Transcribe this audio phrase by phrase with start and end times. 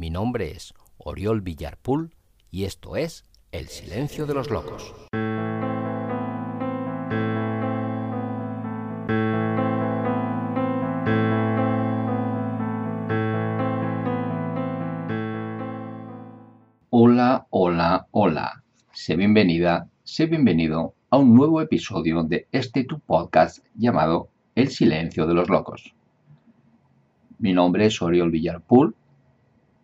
[0.00, 2.14] Mi nombre es Oriol Villarpool
[2.50, 4.94] y esto es El Silencio de los Locos.
[16.88, 18.62] Hola, hola, hola.
[18.94, 25.26] Sé bienvenida, sé bienvenido a un nuevo episodio de este tu podcast llamado El Silencio
[25.26, 25.94] de los Locos.
[27.38, 28.94] Mi nombre es Oriol Villarpool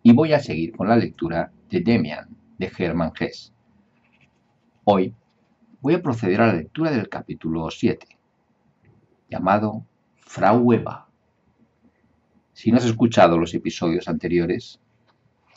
[0.07, 3.51] y voy a seguir con la lectura de Demian de Hermann Hesse.
[4.85, 5.13] Hoy
[5.81, 8.07] voy a proceder a la lectura del capítulo 7,
[9.29, 11.09] llamado Frau Eva.
[12.53, 14.79] Si no has escuchado los episodios anteriores,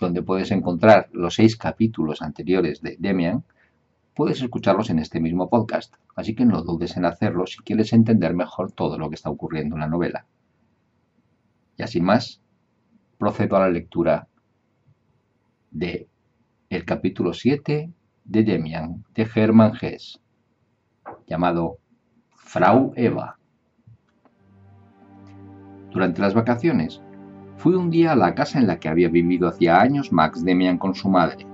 [0.00, 3.44] donde puedes encontrar los seis capítulos anteriores de Demian,
[4.14, 8.34] puedes escucharlos en este mismo podcast, así que no dudes en hacerlo si quieres entender
[8.34, 10.26] mejor todo lo que está ocurriendo en la novela.
[11.76, 12.40] Y así más,
[13.16, 14.26] procedo a la lectura
[15.70, 16.08] de
[16.68, 17.90] el capítulo 7
[18.24, 20.20] de Demian de Hermann Hesse,
[21.26, 21.78] llamado
[22.36, 23.38] Frau Eva.
[25.90, 27.00] Durante las vacaciones,
[27.56, 30.78] fui un día a la casa en la que había vivido hacía años Max Demian
[30.78, 31.46] con su madre.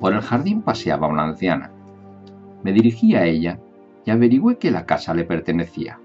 [0.00, 1.70] Por el jardín paseaba una anciana.
[2.62, 3.58] Me dirigí a ella
[4.04, 5.98] y averigüé que la casa le pertenecía.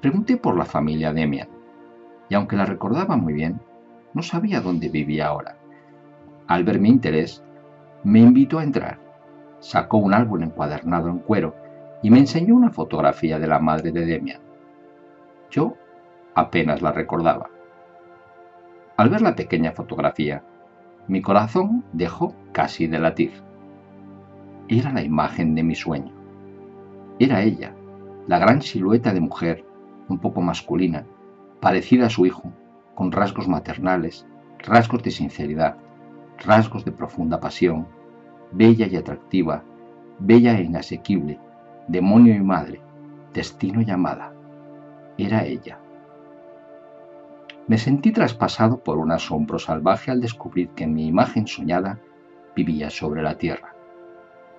[0.00, 1.48] Pregunté por la familia Demian,
[2.28, 3.60] y aunque la recordaba muy bien,
[4.14, 5.55] no sabía dónde vivía ahora.
[6.46, 7.42] Al ver mi interés,
[8.04, 8.98] me invitó a entrar.
[9.58, 11.56] Sacó un álbum encuadernado en cuero
[12.02, 14.40] y me enseñó una fotografía de la madre de Demian.
[15.50, 15.74] Yo
[16.34, 17.50] apenas la recordaba.
[18.96, 20.44] Al ver la pequeña fotografía,
[21.08, 23.32] mi corazón dejó casi de latir.
[24.68, 26.12] Era la imagen de mi sueño.
[27.18, 27.74] Era ella,
[28.26, 29.64] la gran silueta de mujer,
[30.08, 31.06] un poco masculina,
[31.60, 32.52] parecida a su hijo,
[32.94, 34.26] con rasgos maternales,
[34.58, 35.76] rasgos de sinceridad,
[36.38, 37.86] rasgos de profunda pasión,
[38.52, 39.62] bella y atractiva,
[40.18, 41.38] bella e inasequible,
[41.88, 42.80] demonio y madre,
[43.32, 44.32] destino y amada.
[45.18, 45.78] Era ella.
[47.68, 51.98] Me sentí traspasado por un asombro salvaje al descubrir que mi imagen soñada
[52.54, 53.74] vivía sobre la tierra.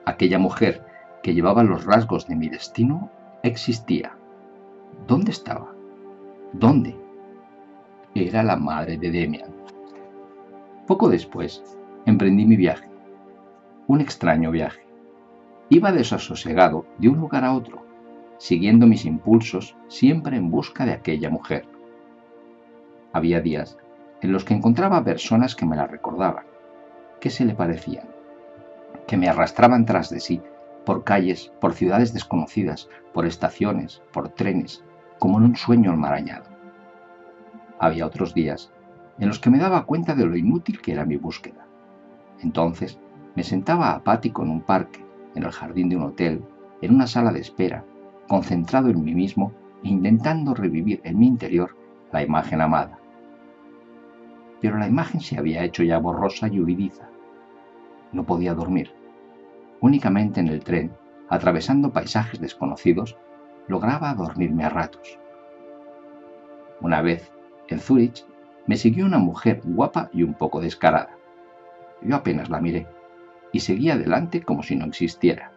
[0.05, 0.85] Aquella mujer
[1.23, 3.09] que llevaba los rasgos de mi destino
[3.43, 4.13] existía.
[5.07, 5.73] ¿Dónde estaba?
[6.53, 6.95] ¿Dónde?
[8.13, 9.56] Era la madre de Demian.
[10.87, 11.61] Poco después,
[12.05, 12.87] emprendí mi viaje.
[13.87, 14.87] Un extraño viaje.
[15.67, 17.83] Iba desasosegado de un lugar a otro,
[18.37, 21.65] siguiendo mis impulsos siempre en busca de aquella mujer.
[23.11, 23.77] Había días
[24.21, 26.45] en los que encontraba personas que me la recordaban,
[27.19, 28.07] que se le parecían,
[29.07, 30.41] que me arrastraban tras de sí
[30.85, 34.85] por calles, por ciudades desconocidas, por estaciones, por trenes,
[35.19, 36.45] como en un sueño enmarañado.
[37.77, 38.71] Había otros días
[39.19, 41.65] en los que me daba cuenta de lo inútil que era mi búsqueda.
[42.41, 42.99] Entonces
[43.35, 45.03] me sentaba apático en un parque,
[45.35, 46.43] en el jardín de un hotel,
[46.81, 47.83] en una sala de espera,
[48.27, 49.51] concentrado en mí mismo
[49.83, 51.75] e intentando revivir en mi interior
[52.11, 52.99] la imagen amada.
[54.61, 57.07] Pero la imagen se había hecho ya borrosa y huidiza.
[58.11, 58.91] No podía dormir.
[59.81, 60.91] Únicamente en el tren,
[61.29, 63.17] atravesando paisajes desconocidos,
[63.67, 65.19] lograba dormirme a ratos.
[66.81, 67.31] Una vez,
[67.67, 68.25] en Zúrich,
[68.67, 71.17] me siguió una mujer guapa y un poco descarada.
[72.01, 72.85] Yo apenas la miré
[73.51, 75.51] y seguí adelante como si no existiera.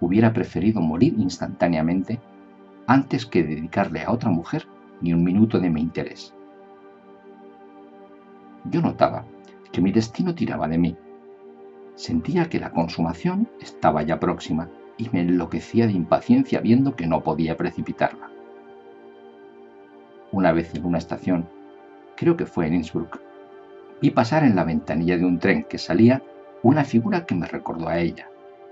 [0.00, 2.20] Hubiera preferido morir instantáneamente
[2.86, 4.66] antes que dedicarle a otra mujer
[5.00, 6.32] ni un minuto de mi interés.
[8.70, 9.24] Yo notaba
[9.72, 10.96] que mi destino tiraba de mí.
[11.96, 17.22] Sentía que la consumación estaba ya próxima y me enloquecía de impaciencia viendo que no
[17.22, 18.30] podía precipitarla.
[20.32, 21.48] Una vez en una estación
[22.16, 23.20] creo que fue en Innsbruck,
[24.00, 26.22] vi pasar en la ventanilla de un tren que salía
[26.62, 28.28] una figura que me recordó a ella,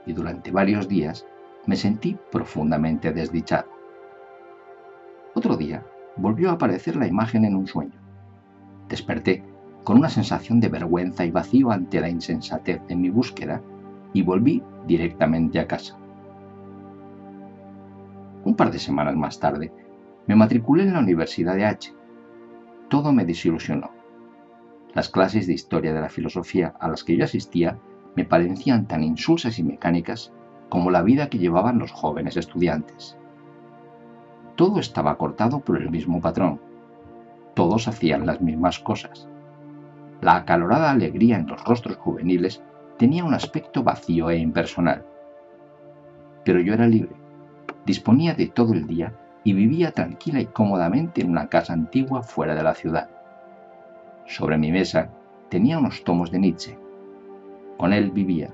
[0.06, 1.26] y durante varios días
[1.66, 3.68] me sentí profundamente desdichado.
[5.34, 5.84] Otro día
[6.16, 7.98] volvió a aparecer la imagen en un sueño.
[8.88, 9.42] Desperté
[9.82, 13.60] con una sensación de vergüenza y vacío ante la insensatez de mi búsqueda
[14.12, 15.96] y volví directamente a casa.
[18.44, 19.72] Un par de semanas más tarde,
[20.26, 21.92] me matriculé en la Universidad de H
[22.88, 23.90] todo me desilusionó.
[24.94, 27.78] Las clases de historia de la filosofía a las que yo asistía
[28.14, 30.32] me parecían tan insulsas y mecánicas
[30.68, 33.16] como la vida que llevaban los jóvenes estudiantes.
[34.56, 36.60] Todo estaba cortado por el mismo patrón.
[37.54, 39.28] Todos hacían las mismas cosas.
[40.20, 42.62] La acalorada alegría en los rostros juveniles
[42.98, 45.04] tenía un aspecto vacío e impersonal.
[46.44, 47.16] Pero yo era libre,
[47.84, 49.12] disponía de todo el día
[49.44, 53.10] y vivía tranquila y cómodamente en una casa antigua fuera de la ciudad.
[54.26, 55.10] Sobre mi mesa
[55.50, 56.78] tenía unos tomos de Nietzsche.
[57.76, 58.50] Con él vivía,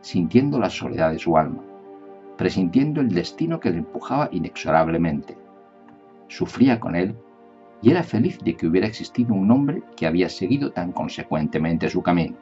[0.00, 1.62] sintiendo la soledad de su alma,
[2.36, 5.36] presintiendo el destino que le empujaba inexorablemente.
[6.28, 7.16] Sufría con él
[7.82, 12.02] y era feliz de que hubiera existido un hombre que había seguido tan consecuentemente su
[12.02, 12.36] camino.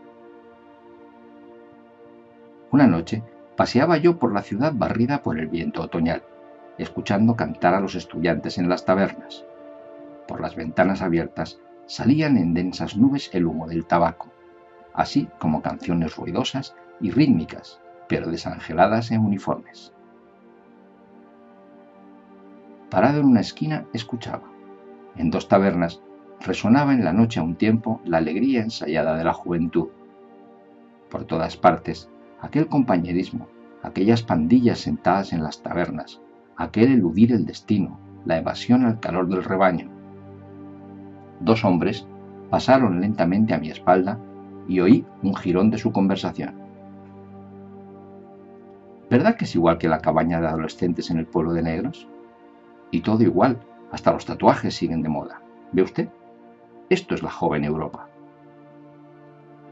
[2.70, 3.22] Una noche
[3.56, 6.22] paseaba yo por la ciudad barrida por el viento otoñal,
[6.78, 9.44] escuchando cantar a los estudiantes en las tabernas.
[10.26, 14.28] Por las ventanas abiertas salían en densas nubes el humo del tabaco,
[14.94, 19.92] así como canciones ruidosas y rítmicas, pero desangeladas en uniformes.
[22.90, 24.50] Parado en una esquina, escuchaba.
[25.16, 26.00] En dos tabernas
[26.40, 29.88] resonaba en la noche a un tiempo la alegría ensayada de la juventud.
[31.10, 32.08] Por todas partes,
[32.40, 33.48] aquel compañerismo,
[33.82, 36.20] aquellas pandillas sentadas en las tabernas,
[36.58, 39.88] aquel eludir el destino, la evasión al calor del rebaño,
[41.40, 42.06] dos hombres
[42.50, 44.18] pasaron lentamente a mi espalda
[44.66, 46.54] y oí un jirón de su conversación.
[49.10, 52.06] ¿Verdad que es igual que la cabaña de adolescentes en el pueblo de negros?
[52.90, 53.58] Y todo igual,
[53.90, 55.40] hasta los tatuajes siguen de moda.
[55.72, 56.08] ¿Ve usted?
[56.90, 58.08] Esto es la joven Europa.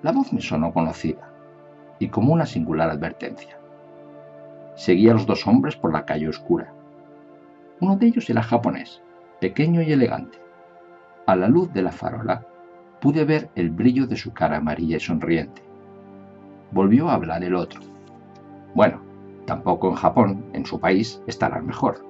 [0.03, 1.29] La voz me sonó conocida
[1.99, 3.59] y como una singular advertencia.
[4.75, 6.73] Seguía a los dos hombres por la calle oscura.
[7.81, 9.02] Uno de ellos era japonés,
[9.40, 10.46] pequeño y elegante
[11.26, 12.46] a la luz de la farola
[13.00, 15.62] pude ver el brillo de su cara amarilla y sonriente.
[16.70, 17.81] Volvió a hablar el otro.
[18.75, 19.02] Bueno,
[19.44, 22.05] tampoco en Japón, en su país, estarán mejor.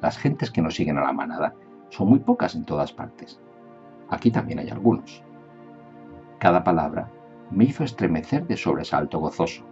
[0.00, 1.54] Las gentes que nos siguen a la manada
[1.90, 3.38] son muy pocas en todas partes.
[4.08, 5.22] Aquí también hay algunos.
[6.38, 7.10] Cada palabra
[7.50, 9.64] me hizo estremecer de sobresalto gozoso.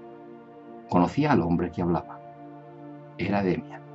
[0.90, 2.20] Conocía al hombre que hablaba.
[3.16, 3.87] Era Demian.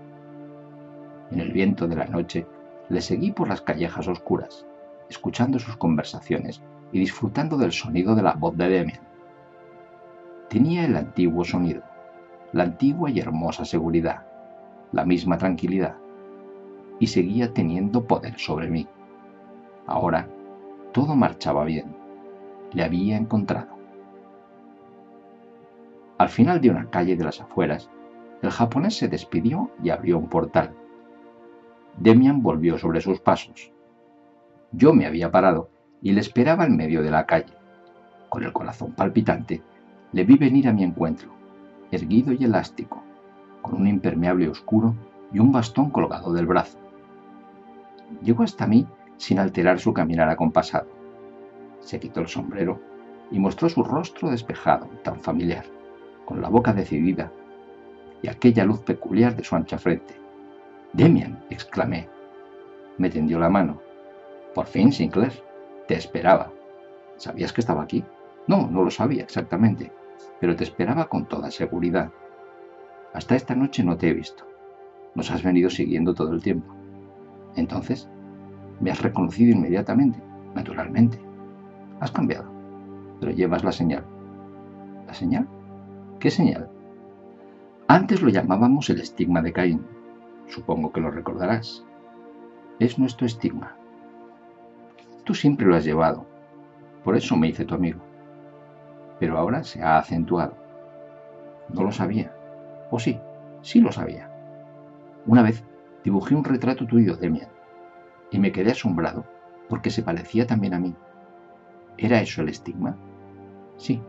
[1.34, 2.46] En el viento de la noche
[2.90, 4.68] le seguí por las callejas oscuras,
[5.10, 9.02] escuchando sus conversaciones y disfrutando del sonido de la voz de Demian.
[10.48, 11.82] Tenía el antiguo sonido,
[12.52, 14.28] la antigua y hermosa seguridad,
[14.92, 15.96] la misma tranquilidad,
[17.00, 18.88] y seguía teniendo poder sobre mí.
[19.88, 20.30] Ahora
[20.92, 21.96] todo marchaba bien.
[22.74, 23.76] Le había encontrado.
[26.20, 27.90] Al final de una calle de las afueras,
[28.44, 30.76] el japonés se despidió y abrió un portal.
[31.98, 33.72] Demian volvió sobre sus pasos.
[34.72, 35.70] Yo me había parado
[36.02, 37.54] y le esperaba en medio de la calle.
[38.30, 39.62] Con el corazón palpitante,
[40.12, 41.30] le vi venir a mi encuentro,
[41.92, 43.04] erguido y elástico,
[43.62, 44.96] con un impermeable oscuro
[45.32, 46.80] y un bastón colgado del brazo.
[48.24, 48.88] Llegó hasta mí
[49.18, 50.88] sin alterar su caminar acompasado.
[51.80, 52.80] Se quitó el sombrero
[53.32, 55.66] y mostró su rostro despejado, tan familiar,
[56.26, 57.32] con la boca decidida
[58.22, 60.23] y aquella luz peculiar de su ancha frente.
[60.94, 62.08] Demian, exclamé.
[63.00, 63.82] Me tendió la mano.
[64.54, 65.34] Por fin, Sinclair.
[65.88, 66.52] Te esperaba.
[67.18, 68.04] ¿Sabías que estaba aquí?
[68.48, 69.92] No, no lo sabía exactamente,
[70.40, 72.12] pero te esperaba con toda seguridad.
[73.14, 74.46] Hasta esta noche no te he visto.
[75.16, 76.74] Nos has venido siguiendo todo el tiempo.
[77.56, 78.08] Entonces,
[78.80, 80.20] me has reconocido inmediatamente,
[80.54, 81.20] naturalmente.
[82.00, 82.52] Has cambiado,
[83.20, 84.04] pero llevas la señal.
[85.08, 85.48] ¿La señal?
[86.20, 86.70] ¿Qué señal?
[87.88, 89.93] Antes lo llamábamos el estigma de Caín.
[90.48, 91.84] Supongo que lo recordarás.
[92.80, 93.76] Es nuestro estigma.
[95.24, 96.26] Tú siempre lo has llevado.
[97.04, 98.02] Por eso me hice tu amigo.
[99.20, 100.56] Pero ahora se ha acentuado.
[101.70, 102.34] No lo sabía.
[102.92, 103.20] O sí,
[103.62, 104.30] sí lo sabía.
[105.26, 105.64] Una vez
[106.04, 107.50] dibujé un retrato tuyo, Demian,
[108.32, 109.26] y me quedé asombrado
[109.70, 110.94] porque se parecía también a mí.
[111.98, 112.98] ¿Era eso el estigma?
[113.78, 114.02] Sí,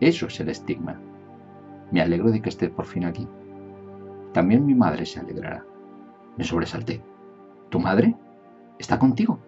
[0.00, 1.00] eso es el estigma.
[1.90, 3.28] Me alegro de que estés por fin aquí.
[4.34, 5.64] También mi madre se alegrará.
[6.36, 7.00] Me sobresalté.
[7.70, 8.16] ¿Tu madre?
[8.78, 9.38] ¿Está contigo?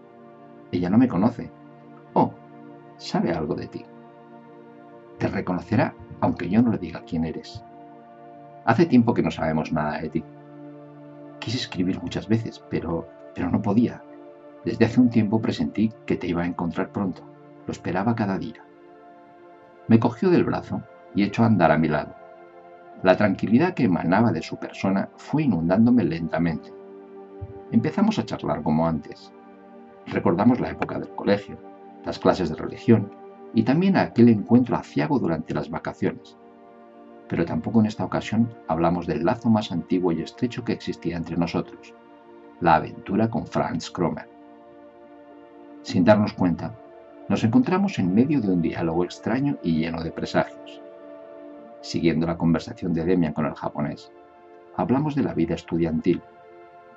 [0.70, 1.50] Ella no me conoce.
[2.14, 2.32] Oh,
[2.96, 3.84] sabe algo de ti.
[5.18, 7.62] Te reconocerá aunque yo no le diga quién eres.
[8.64, 10.24] Hace tiempo que no sabemos nada de ti.
[11.40, 14.02] Quise escribir muchas veces, pero, pero no podía.
[14.64, 17.22] Desde hace un tiempo presentí que te iba a encontrar pronto.
[17.66, 18.64] Lo esperaba cada día.
[19.88, 20.82] Me cogió del brazo
[21.14, 22.15] y echó a andar a mi lado.
[23.06, 26.72] La tranquilidad que emanaba de su persona fue inundándome lentamente.
[27.70, 29.32] Empezamos a charlar como antes.
[30.08, 31.56] Recordamos la época del colegio,
[32.04, 33.12] las clases de religión
[33.54, 36.36] y también aquel encuentro aciago durante las vacaciones.
[37.28, 41.36] Pero tampoco en esta ocasión hablamos del lazo más antiguo y estrecho que existía entre
[41.36, 41.94] nosotros,
[42.60, 44.28] la aventura con Franz Kromer.
[45.82, 46.74] Sin darnos cuenta,
[47.28, 50.82] nos encontramos en medio de un diálogo extraño y lleno de presagios
[51.86, 54.10] siguiendo la conversación de Demian con el japonés.
[54.76, 56.20] Hablamos de la vida estudiantil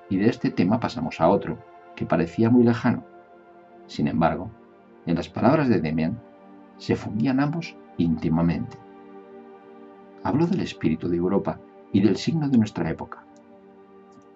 [0.09, 1.59] y de este tema pasamos a otro,
[1.95, 3.03] que parecía muy lejano.
[3.85, 4.49] Sin embargo,
[5.05, 6.19] En las palabras de Demian
[6.77, 8.77] se fundían ambos íntimamente.
[10.23, 11.59] Habló del espíritu de Europa
[11.91, 13.23] y del signo de nuestra época.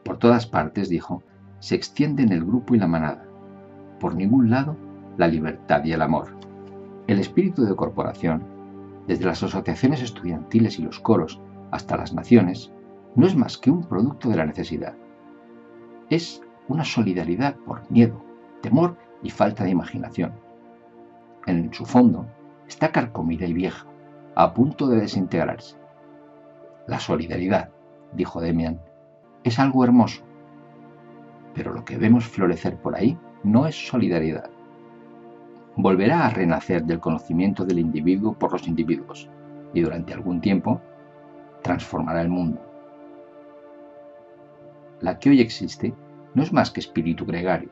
[0.03, 1.21] Por todas partes, dijo,
[1.59, 3.25] se extienden el grupo y la manada.
[3.99, 4.75] Por ningún lado,
[5.17, 6.29] la libertad y el amor.
[7.07, 8.52] El espíritu de corporación,
[9.07, 11.41] desde las asociaciones estudiantiles y los coros
[11.71, 12.71] hasta las naciones,
[13.15, 14.95] no es más que un producto de la necesidad.
[16.09, 18.23] Es una solidaridad por miedo,
[18.61, 20.33] temor y falta de imaginación.
[21.45, 22.25] En su fondo
[22.67, 23.85] está carcomida y vieja,
[24.35, 25.77] a punto de desintegrarse.
[26.87, 27.69] La solidaridad,
[28.13, 28.79] dijo Demian,
[29.43, 30.23] es algo hermoso,
[31.53, 34.49] pero lo que vemos florecer por ahí no es solidaridad.
[35.75, 39.27] Volverá a renacer del conocimiento del individuo por los individuos
[39.73, 40.79] y durante algún tiempo
[41.63, 42.61] transformará el mundo.
[45.01, 45.95] La que hoy existe
[46.35, 47.71] no es más que espíritu gregario.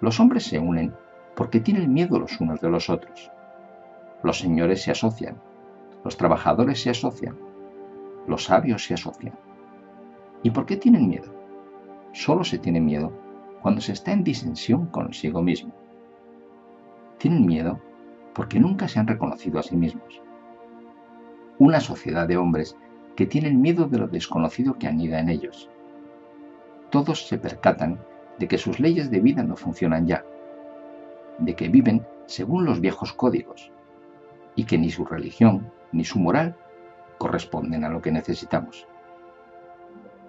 [0.00, 0.94] Los hombres se unen
[1.36, 3.30] porque tienen miedo los unos de los otros.
[4.24, 5.40] Los señores se asocian,
[6.02, 7.38] los trabajadores se asocian,
[8.26, 9.38] los sabios se asocian.
[10.42, 11.32] ¿Y por qué tienen miedo?
[12.12, 13.12] Solo se tiene miedo
[13.62, 15.85] cuando se está en disensión consigo mismo.
[17.18, 17.80] Tienen miedo
[18.34, 20.20] porque nunca se han reconocido a sí mismos.
[21.58, 22.76] Una sociedad de hombres
[23.16, 25.70] que tienen miedo de lo desconocido que anida en ellos.
[26.90, 27.98] Todos se percatan
[28.38, 30.24] de que sus leyes de vida no funcionan ya,
[31.38, 33.72] de que viven según los viejos códigos
[34.54, 36.54] y que ni su religión ni su moral
[37.18, 38.86] corresponden a lo que necesitamos.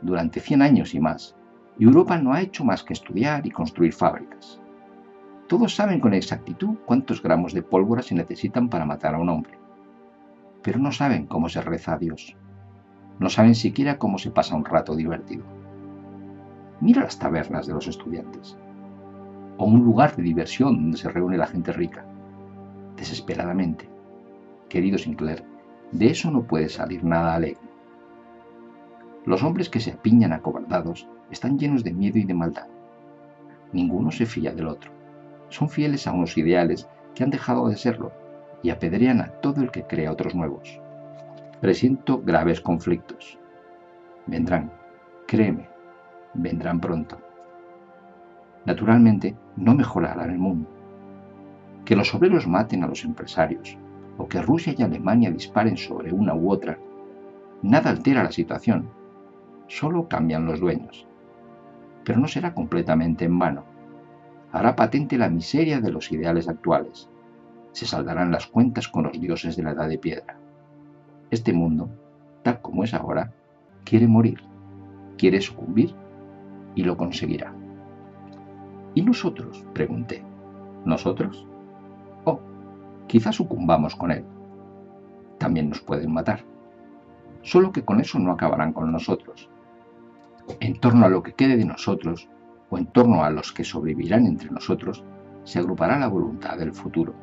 [0.02, 1.36] Durante 100 años y más,
[1.80, 4.62] Europa no ha hecho más que estudiar y construir fábricas.
[5.48, 9.58] Todos saben con exactitud cuántos gramos de pólvora se necesitan para matar a un hombre,
[10.62, 12.36] pero no saben cómo se reza a Dios.
[13.20, 15.46] No saben siquiera cómo se pasa un rato divertido.
[16.82, 18.58] Mira las tabernas de los estudiantes
[19.58, 22.06] o un lugar de diversión donde se reúne la gente rica.
[22.98, 23.90] Desesperadamente.
[24.70, 25.44] Querido Sinclair,
[25.94, 27.62] de eso no puede salir nada alegre.
[29.26, 32.68] Los hombres que se apiñan acobardados están llenos de miedo y de maldad.
[33.72, 34.97] Ninguno se fía del otro.
[35.50, 38.12] Son fieles a unos ideales que han dejado de serlo
[38.64, 40.80] y apedrean a todo el que crea otros nuevos.
[41.62, 43.40] Presiento graves conflictos.
[44.26, 44.72] Vendrán,
[45.26, 45.70] créeme,
[46.34, 47.18] vendrán pronto
[48.68, 50.70] naturalmente no mejorará el mundo.
[51.86, 53.78] Que los obreros maten a los empresarios
[54.18, 56.78] o que Rusia y Alemania disparen sobre una u otra,
[57.62, 58.90] nada altera la situación,
[59.68, 61.08] solo cambian los dueños.
[62.04, 63.64] Pero no será completamente en vano.
[64.52, 67.10] Hará patente la miseria de los ideales actuales.
[67.72, 70.38] Se saldarán las cuentas con los dioses de la edad de piedra.
[71.30, 71.90] Este mundo,
[72.44, 73.34] tal como es ahora,
[73.84, 74.40] quiere morir,
[75.18, 75.94] quiere sucumbir
[76.76, 77.54] y lo conseguirá.
[78.96, 79.66] ¿Y nosotros?
[79.74, 80.24] pregunté.
[80.86, 81.46] ¿Nosotros?
[82.24, 82.40] Oh,
[83.08, 84.24] quizás sucumbamos con él.
[85.38, 86.44] También nos pueden matar.
[87.42, 89.50] Solo que con eso no acabarán con nosotros.
[90.60, 92.30] En torno a lo que quede de nosotros,
[92.70, 95.04] o en torno a los que sobrevivirán entre nosotros,
[95.44, 97.14] se agrupará la voluntad del futuro.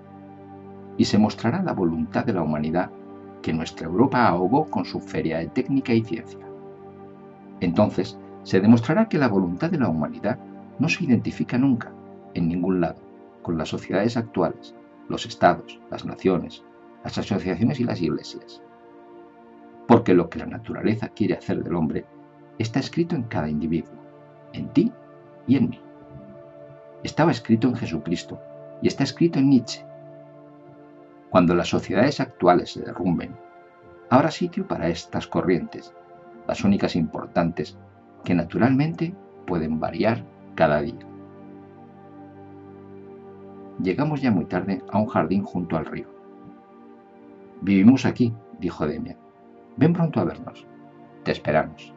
[0.96, 2.90] Y se mostrará la voluntad de la humanidad
[3.42, 6.38] que nuestra Europa ahogó con su feria de técnica y ciencia.
[7.60, 10.38] Entonces, se demostrará que la voluntad de la humanidad
[10.78, 11.92] no se identifica nunca,
[12.34, 13.00] en ningún lado,
[13.42, 14.74] con las sociedades actuales,
[15.08, 16.64] los estados, las naciones,
[17.04, 18.62] las asociaciones y las iglesias.
[19.86, 22.06] Porque lo que la naturaleza quiere hacer del hombre
[22.58, 23.94] está escrito en cada individuo,
[24.52, 24.92] en ti
[25.46, 25.80] y en mí.
[27.02, 28.40] Estaba escrito en Jesucristo
[28.80, 29.84] y está escrito en Nietzsche.
[31.30, 33.36] Cuando las sociedades actuales se derrumben,
[34.08, 35.92] habrá sitio para estas corrientes,
[36.46, 37.76] las únicas importantes
[38.24, 39.14] que naturalmente
[39.46, 40.24] pueden variar
[40.54, 41.06] cada día.
[43.82, 46.08] Llegamos ya muy tarde a un jardín junto al río.
[47.60, 49.18] Vivimos aquí, dijo Demian.
[49.76, 50.66] Ven pronto a vernos.
[51.24, 51.92] Te esperamos.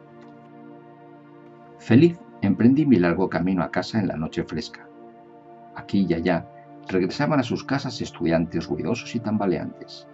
[1.78, 4.88] Feliz emprendí mi largo camino a casa en la noche fresca.
[5.74, 6.46] Aquí y allá
[6.88, 10.06] regresaban a sus casas estudiantes ruidosos y tambaleantes.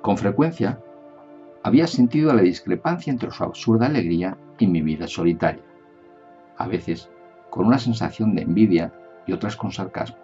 [0.00, 0.80] Con frecuencia
[1.62, 5.62] había sentido la discrepancia entre su absurda alegría y mi vida solitaria.
[6.56, 7.10] A veces
[7.50, 8.92] con una sensación de envidia
[9.26, 10.18] y otras con sarcasmo.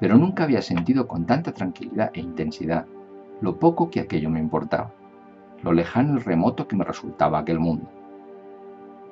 [0.00, 2.86] Pero nunca había sentido con tanta tranquilidad e intensidad
[3.40, 4.92] lo poco que aquello me importaba,
[5.62, 7.90] lo lejano y remoto que me resultaba aquel mundo.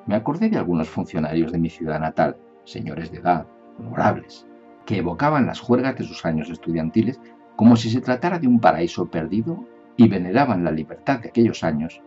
[0.05, 3.47] Me acordé de algunos funcionarios de mi ciudad natal, señores de edad,
[3.79, 4.45] honorables,
[4.85, 7.19] que evocaban las juergas de sus años estudiantiles
[7.55, 9.65] como si se tratara de un paraíso perdido
[9.97, 12.01] y veneraban la libertad de aquellos años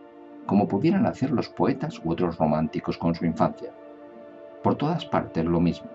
[0.45, 3.71] como pudieran hacer los poetas u otros románticos con su infancia.
[4.63, 5.89] Por todas partes lo mismo.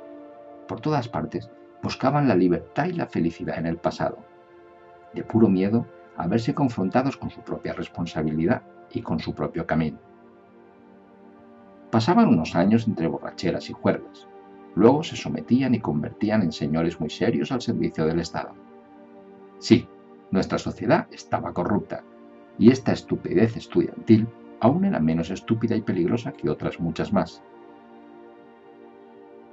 [0.69, 1.51] Por todas partes
[1.83, 4.19] buscaban la libertad y la felicidad en el pasado,
[5.13, 9.99] de puro miedo a verse confrontados con su propia responsabilidad y con su propio camino.
[11.95, 14.27] Pasaban unos años entre borracheras y juergas,
[14.75, 18.53] luego se sometían y convertían en señores muy serios al servicio del Estado.
[19.61, 19.87] Sí,
[20.33, 22.03] nuestra sociedad estaba corrupta,
[22.59, 24.27] y esta estupidez estudiantil
[24.59, 27.45] aún era menos estúpida y peligrosa que otras muchas más.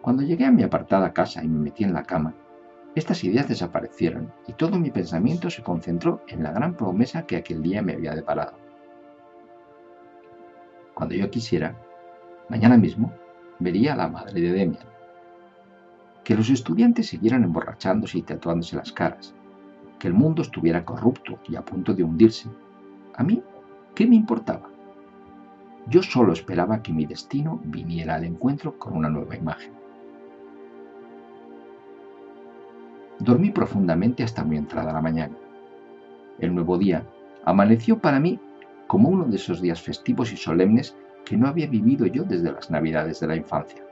[0.01, 2.33] Cuando llegué a mi apartada casa y me metí en la cama,
[2.95, 7.61] estas ideas desaparecieron y todo mi pensamiento se concentró en la gran promesa que aquel
[7.61, 8.57] día me había deparado.
[10.95, 11.75] Cuando yo quisiera,
[12.51, 13.13] mañana mismo,
[13.59, 14.83] vería a la madre de Demian.
[16.25, 19.33] Que los estudiantes siguieran emborrachándose y tatuándose las caras,
[19.97, 22.49] que el mundo estuviera corrupto y a punto de hundirse,
[23.15, 23.41] a mí,
[23.95, 24.69] ¿qué me importaba?
[25.87, 29.71] Yo solo esperaba que mi destino viniera al encuentro con una nueva imagen.
[33.19, 35.35] Dormí profundamente hasta muy entrada la mañana.
[36.37, 37.07] El nuevo día
[37.45, 38.41] amaneció para mí
[38.87, 42.69] como uno de esos días festivos y solemnes que no había vivido yo desde las
[42.69, 43.83] navidades de la infancia.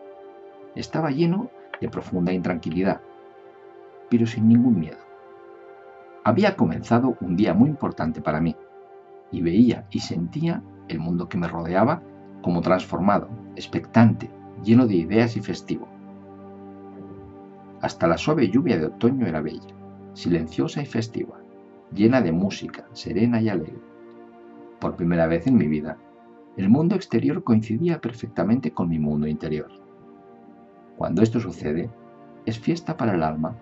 [0.75, 3.01] Estaba lleno de profunda intranquilidad,
[4.09, 4.98] pero sin ningún miedo.
[6.24, 8.55] Había comenzado un día muy importante para mí,
[9.31, 12.01] y veía y sentía el mundo que me rodeaba
[12.41, 14.29] como transformado, expectante,
[14.63, 15.88] lleno de ideas y festivo.
[17.81, 19.74] Hasta la suave lluvia de otoño era bella,
[20.13, 21.39] silenciosa y festiva,
[21.93, 23.79] llena de música, serena y alegre.
[24.79, 25.98] Por primera vez en mi vida,
[26.60, 29.72] el mundo exterior coincidía perfectamente con mi mundo interior.
[30.98, 31.89] Cuando esto sucede,
[32.46, 33.56] es fiesta para el alma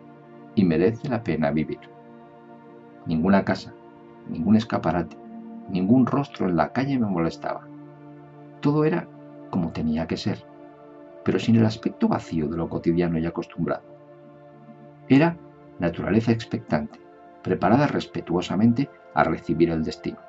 [0.55, 1.79] y merece la pena vivir.
[3.05, 3.71] Ninguna casa,
[4.27, 5.15] ningún escaparate,
[5.69, 7.67] ningún rostro en la calle me molestaba.
[8.61, 9.07] Todo era
[9.51, 10.43] como tenía que ser,
[11.23, 13.83] pero sin el aspecto vacío de lo cotidiano y acostumbrado.
[15.07, 15.37] Era
[15.77, 16.99] naturaleza expectante,
[17.43, 20.26] preparada respetuosamente a recibir el destino.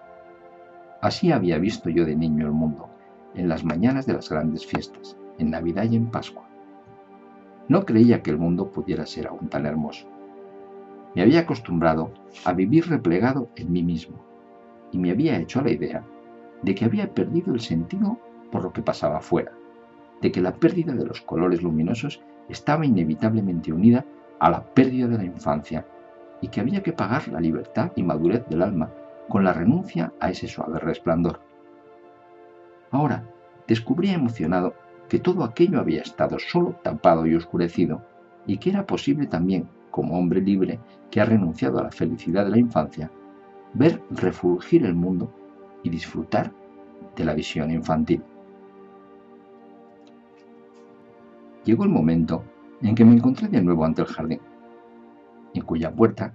[1.00, 2.88] Así había visto yo de niño el mundo,
[3.34, 6.48] en las mañanas de las grandes fiestas, en Navidad y en Pascua.
[7.68, 10.08] No creía que el mundo pudiera ser aún tan hermoso.
[11.14, 12.12] Me había acostumbrado
[12.44, 14.16] a vivir replegado en mí mismo,
[14.90, 16.04] y me había hecho la idea
[16.62, 18.18] de que había perdido el sentido
[18.50, 19.52] por lo que pasaba afuera,
[20.20, 24.04] de que la pérdida de los colores luminosos estaba inevitablemente unida
[24.40, 25.86] a la pérdida de la infancia
[26.40, 28.90] y que había que pagar la libertad y madurez del alma
[29.28, 31.40] con la renuncia a ese suave resplandor.
[32.90, 33.24] Ahora
[33.66, 34.74] descubría emocionado
[35.08, 38.02] que todo aquello había estado solo tapado y oscurecido
[38.46, 40.78] y que era posible también, como hombre libre
[41.10, 43.10] que ha renunciado a la felicidad de la infancia,
[43.74, 45.30] ver refulgir el mundo
[45.82, 46.52] y disfrutar
[47.16, 48.22] de la visión infantil.
[51.64, 52.44] Llegó el momento
[52.80, 54.40] en que me encontré de nuevo ante el jardín,
[55.54, 56.32] en cuya puerta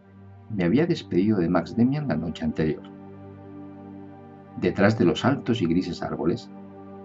[0.56, 2.84] me había despedido de Max Demian la noche anterior.
[4.62, 6.50] Detrás de los altos y grises árboles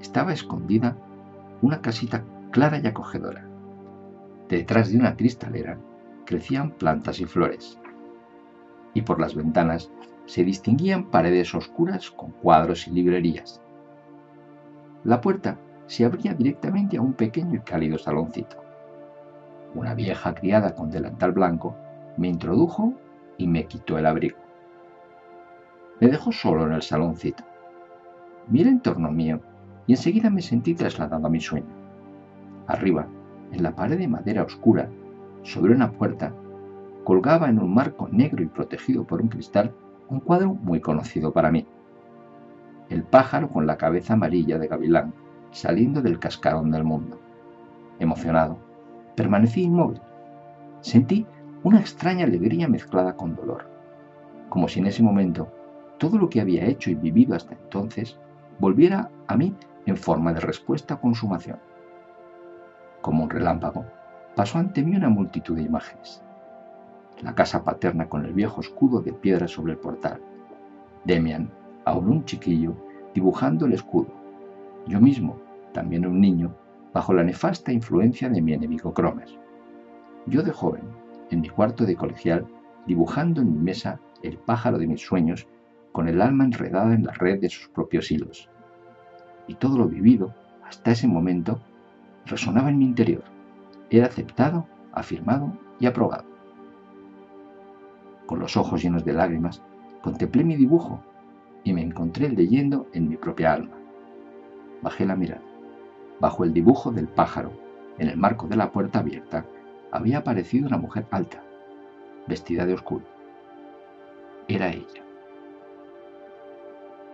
[0.00, 0.96] estaba escondida
[1.62, 3.44] una casita clara y acogedora.
[4.48, 5.78] Detrás de una cristalera
[6.24, 7.78] crecían plantas y flores.
[8.94, 9.90] Y por las ventanas
[10.26, 13.62] se distinguían paredes oscuras con cuadros y librerías.
[15.04, 18.56] La puerta se abría directamente a un pequeño y cálido saloncito.
[19.74, 21.74] Una vieja criada con delantal blanco
[22.18, 22.94] me introdujo
[23.38, 24.36] y me quitó el abrigo.
[26.00, 27.42] Me dejó solo en el saloncito.
[28.48, 29.40] Miré en torno mío
[29.86, 31.66] y enseguida me sentí trasladado a mi sueño.
[32.66, 33.06] Arriba,
[33.52, 34.88] en la pared de madera oscura,
[35.42, 36.32] sobre una puerta,
[37.04, 39.72] colgaba en un marco negro y protegido por un cristal
[40.08, 41.66] un cuadro muy conocido para mí.
[42.90, 45.14] El pájaro con la cabeza amarilla de gavilán,
[45.50, 47.18] saliendo del cascarón del mundo.
[47.98, 48.58] Emocionado,
[49.16, 50.00] permanecí inmóvil.
[50.80, 51.26] Sentí
[51.62, 53.68] una extraña alegría mezclada con dolor,
[54.48, 55.52] como si en ese momento
[55.98, 58.18] todo lo que había hecho y vivido hasta entonces
[58.58, 59.54] volviera a mí
[59.86, 61.58] en forma de respuesta a consumación.
[63.00, 63.84] Como un relámpago,
[64.34, 66.22] pasó ante mí una multitud de imágenes
[67.22, 70.20] la casa paterna con el viejo escudo de piedra sobre el portal.
[71.04, 71.50] Demian,
[71.84, 72.74] aún un chiquillo,
[73.14, 74.08] dibujando el escudo.
[74.86, 75.38] Yo mismo,
[75.72, 76.54] también un niño,
[76.92, 79.36] bajo la nefasta influencia de mi enemigo Cromes.
[80.26, 80.84] Yo de joven,
[81.30, 82.46] en mi cuarto de colegial,
[82.86, 85.46] dibujando en mi mesa el pájaro de mis sueños,
[85.92, 88.48] con el alma enredada en la red de sus propios hilos.
[89.46, 90.34] Y todo lo vivido,
[90.66, 91.60] hasta ese momento,
[92.26, 93.24] resonaba en mi interior.
[93.90, 96.38] Era aceptado, afirmado y aprobado
[98.28, 99.62] con los ojos llenos de lágrimas,
[100.02, 101.02] contemplé mi dibujo
[101.64, 103.74] y me encontré leyendo en mi propia alma.
[104.82, 105.42] Bajé la mirada.
[106.20, 107.50] Bajo el dibujo del pájaro,
[107.96, 109.46] en el marco de la puerta abierta,
[109.90, 111.42] había aparecido una mujer alta,
[112.26, 113.04] vestida de oscuro.
[114.48, 115.02] Era ella.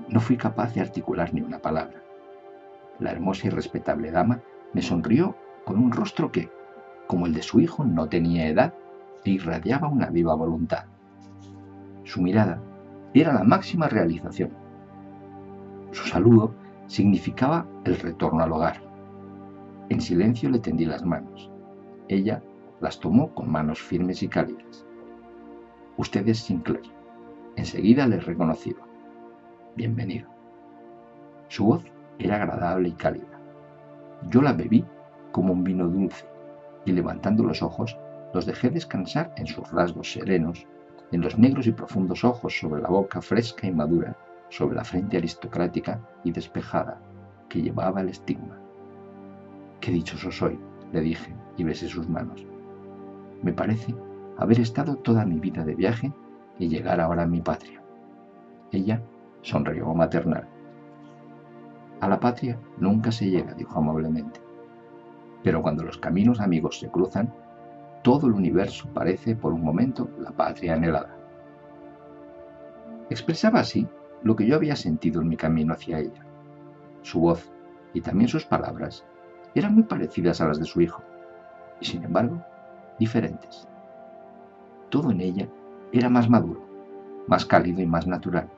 [0.09, 2.03] No fui capaz de articular ni una palabra.
[2.99, 4.41] La hermosa y respetable dama
[4.73, 6.51] me sonrió con un rostro que,
[7.07, 8.75] como el de su hijo, no tenía edad
[9.25, 10.85] e irradiaba una viva voluntad.
[12.05, 12.61] Su mirada
[13.15, 14.51] era la máxima realización.
[15.93, 16.55] Su saludo
[16.87, 18.83] significaba el retorno al hogar.
[19.89, 21.51] En silencio le tendí las manos.
[22.09, 22.43] Ella
[22.81, 24.85] las tomó con manos firmes y cálidas.
[25.97, 26.83] Usted es Sinclair.
[27.57, 28.77] Enseguida le reconoció.
[29.77, 30.29] Bienvenido.
[31.49, 31.85] Su voz
[32.19, 33.39] era agradable y cálida.
[34.29, 34.85] Yo la bebí
[35.33, 36.27] como un vino dulce
[36.85, 37.97] y levantando los ojos
[38.33, 40.67] los dejé descansar en sus rasgos serenos,
[41.13, 44.17] en los negros y profundos ojos sobre la boca fresca y madura,
[44.49, 47.01] sobre la frente aristocrática y despejada
[47.49, 48.59] que llevaba el estigma.
[49.81, 50.59] Qué dichoso soy,
[50.93, 52.45] le dije y besé sus manos.
[53.45, 53.95] Me parece
[54.39, 56.11] haber estado toda mi vida de viaje
[56.59, 57.83] y llegar ahora a mi patria.
[58.73, 59.03] Ella
[59.43, 60.49] sonrió maternal.
[62.01, 64.41] A la patria nunca se llega, dijo amablemente.
[65.43, 67.35] Pero cuando los caminos amigos se cruzan,
[68.03, 71.15] todo el universo parece por un momento la patria anhelada.
[73.11, 73.87] Expresaba así
[74.23, 76.25] lo que yo había sentido en mi camino hacia ella.
[77.03, 77.53] Su voz
[77.93, 79.05] y también sus palabras
[79.55, 81.03] eran muy parecidas a las de su hijo,
[81.79, 82.43] y sin embargo,
[82.99, 83.69] diferentes.
[84.91, 85.49] Todo en ella
[85.93, 86.65] era más maduro,
[87.27, 88.49] más cálido y más natural.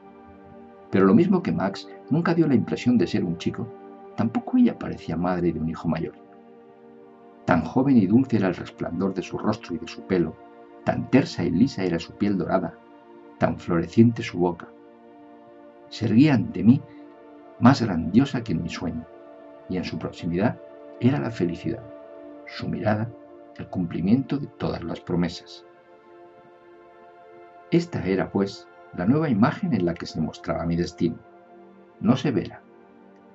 [0.91, 3.67] Pero lo mismo que Max nunca dio la impresión de ser un chico,
[4.17, 6.15] tampoco ella parecía madre de un hijo mayor.
[7.45, 10.35] Tan joven y dulce era el resplandor de su rostro y de su pelo,
[10.85, 12.75] tan tersa y lisa era su piel dorada,
[13.39, 14.69] tan floreciente su boca.
[15.89, 16.81] Se erguía ante mí
[17.61, 19.07] más grandiosa que en mi sueño,
[19.69, 20.59] y en su proximidad
[21.01, 21.83] era la felicidad,
[22.47, 23.09] su mirada
[23.59, 25.65] el cumplimiento de todas las promesas.
[27.71, 31.17] Esta era, pues, la nueva imagen en la que se mostraba mi destino,
[32.01, 32.63] no severa,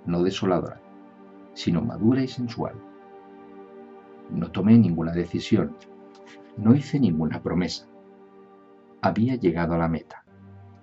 [0.06, 0.80] no desoladora,
[1.54, 2.76] sino madura y sensual.
[4.30, 5.76] No tomé ninguna decisión,
[6.58, 7.88] no hice ninguna promesa.
[9.02, 10.24] Había llegado a la meta,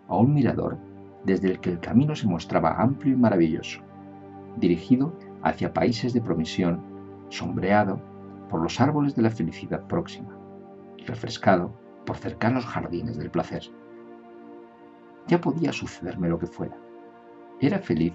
[0.08, 0.78] a un mirador
[1.24, 3.80] desde el que el camino se mostraba amplio y maravilloso,
[4.56, 6.82] dirigido hacia países de promisión,
[7.28, 8.00] sombreado
[8.48, 10.36] por los árboles de la felicidad próxima,
[11.06, 11.72] refrescado
[12.04, 13.62] por cercanos jardines del placer.
[15.26, 16.76] Ya podía sucederme lo que fuera.
[17.60, 18.14] Era feliz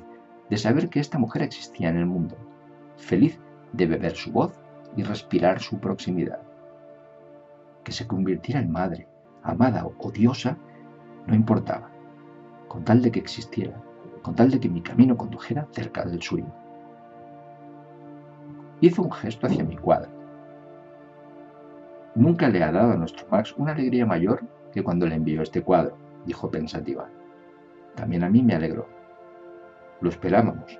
[0.50, 2.36] de saber que esta mujer existía en el mundo,
[2.98, 3.39] feliz
[3.74, 4.60] de beber su voz
[4.96, 6.41] y respirar su proximidad.
[7.84, 9.08] Que se convirtiera en madre,
[9.43, 10.58] amada o diosa,
[11.28, 11.89] no importaba,
[12.67, 13.82] con tal de que existiera,
[14.22, 16.48] con tal de que mi camino condujera cerca del suyo.
[18.82, 20.23] Hizo un gesto hacia mi cuadro.
[22.15, 25.63] Nunca le ha dado a nuestro Max una alegría mayor que cuando le envió este
[25.63, 27.10] cuadro, dijo pensativa.
[27.95, 28.88] También a mí me alegró.
[29.99, 30.80] Lo esperábamos,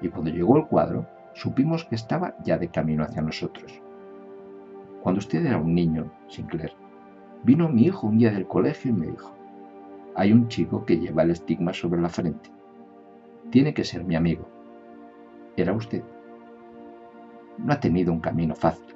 [0.00, 3.80] y cuando llegó el cuadro, supimos que estaba ya de camino hacia nosotros.
[5.02, 6.72] Cuando usted era un niño, Sinclair,
[7.44, 9.32] vino mi hijo un día del colegio y me dijo,
[10.14, 12.50] hay un chico que lleva el estigma sobre la frente.
[13.50, 14.48] Tiene que ser mi amigo.
[15.56, 16.02] Era usted.
[17.58, 18.94] No ha tenido un camino fácil,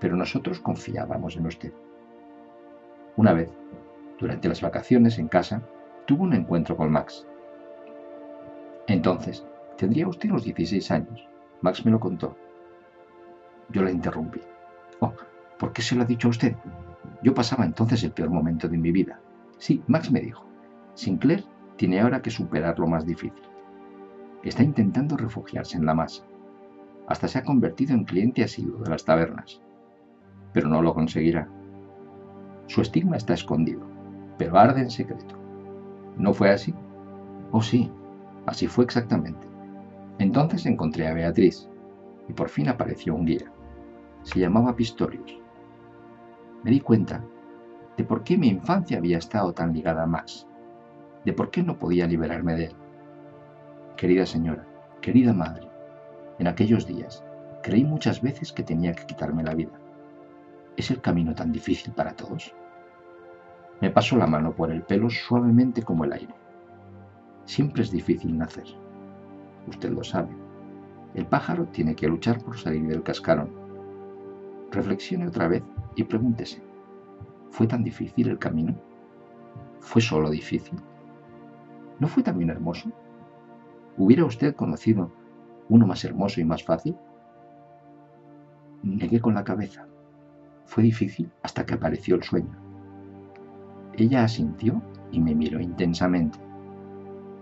[0.00, 1.72] pero nosotros confiábamos en usted.
[3.16, 3.50] Una vez,
[4.18, 5.62] durante las vacaciones en casa,
[6.06, 7.26] tuvo un encuentro con Max.
[8.86, 9.44] Entonces,
[9.76, 11.28] tendría usted unos 16 años.
[11.60, 12.36] Max me lo contó.
[13.70, 14.40] Yo la interrumpí.
[15.00, 15.12] Oh,
[15.58, 16.56] ¿por qué se lo ha dicho a usted?
[17.22, 19.20] Yo pasaba entonces el peor momento de mi vida.
[19.58, 20.44] Sí, Max me dijo.
[20.94, 21.44] Sinclair
[21.76, 23.42] tiene ahora que superar lo más difícil.
[24.42, 26.24] Está intentando refugiarse en la masa.
[27.06, 29.60] Hasta se ha convertido en cliente asiduo de las tabernas.
[30.52, 31.48] Pero no lo conseguirá.
[32.66, 33.80] Su estigma está escondido,
[34.36, 35.34] pero arde en secreto.
[36.16, 36.74] ¿No fue así?
[37.52, 37.90] Oh sí,
[38.46, 39.46] así fue exactamente.
[40.18, 41.68] Entonces encontré a Beatriz
[42.28, 43.50] y por fin apareció un guía.
[44.22, 45.38] Se llamaba Pistorius.
[46.62, 47.24] Me di cuenta
[47.96, 50.46] de por qué mi infancia había estado tan ligada a Max,
[51.24, 52.76] de por qué no podía liberarme de él.
[53.96, 54.66] Querida señora,
[55.00, 55.68] querida madre,
[56.38, 57.24] en aquellos días
[57.62, 59.72] creí muchas veces que tenía que quitarme la vida.
[60.78, 62.54] ¿Es el camino tan difícil para todos?
[63.82, 66.34] Me pasó la mano por el pelo suavemente como el aire.
[67.44, 68.66] Siempre es difícil nacer
[69.68, 70.30] usted lo sabe.
[71.14, 73.50] El pájaro tiene que luchar por salir del cascarón.
[74.70, 75.62] Reflexione otra vez
[75.96, 76.62] y pregúntese,
[77.50, 78.74] ¿fue tan difícil el camino?
[79.80, 80.78] ¿Fue solo difícil?
[81.98, 82.90] ¿No fue también hermoso?
[83.96, 85.10] ¿Hubiera usted conocido
[85.68, 86.96] uno más hermoso y más fácil?
[88.82, 89.86] Negué con la cabeza.
[90.68, 92.54] Fue difícil hasta que apareció el sueño.
[93.94, 96.38] Ella asintió y me miró intensamente.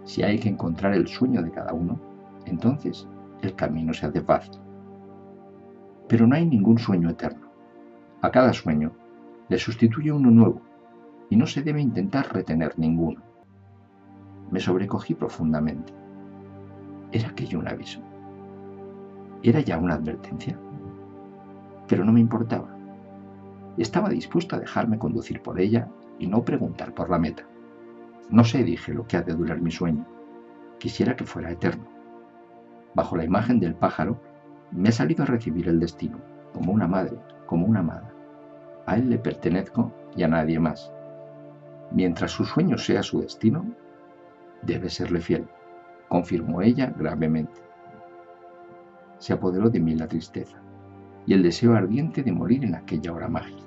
[0.04, 2.00] Si hay que encontrar el sueño de cada uno,
[2.44, 3.08] entonces
[3.42, 4.54] el camino se hace fácil.
[6.08, 7.48] Pero no hay ningún sueño eterno.
[8.22, 8.92] A cada sueño
[9.48, 10.62] le sustituye uno nuevo
[11.28, 13.20] y no se debe intentar retener ninguno.
[14.52, 15.92] Me sobrecogí profundamente.
[17.10, 18.00] ¿Era aquello un aviso?
[19.42, 20.56] ¿Era ya una advertencia?
[21.88, 22.75] Pero no me importaba.
[23.76, 27.46] Estaba dispuesto a dejarme conducir por ella y no preguntar por la meta.
[28.30, 30.06] No sé, dije, lo que ha de durar mi sueño.
[30.78, 31.86] Quisiera que fuera eterno.
[32.94, 34.20] Bajo la imagen del pájaro,
[34.72, 36.18] me ha salido a recibir el destino,
[36.52, 38.10] como una madre, como una amada.
[38.86, 40.90] A él le pertenezco y a nadie más.
[41.92, 43.64] Mientras su sueño sea su destino,
[44.62, 45.46] debe serle fiel,
[46.08, 47.60] confirmó ella gravemente.
[49.18, 50.58] Se apoderó de mí la tristeza
[51.26, 53.65] y el deseo ardiente de morir en aquella hora mágica.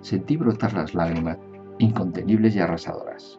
[0.00, 1.38] Sentí brotar las lágrimas
[1.78, 3.38] incontenibles y arrasadoras.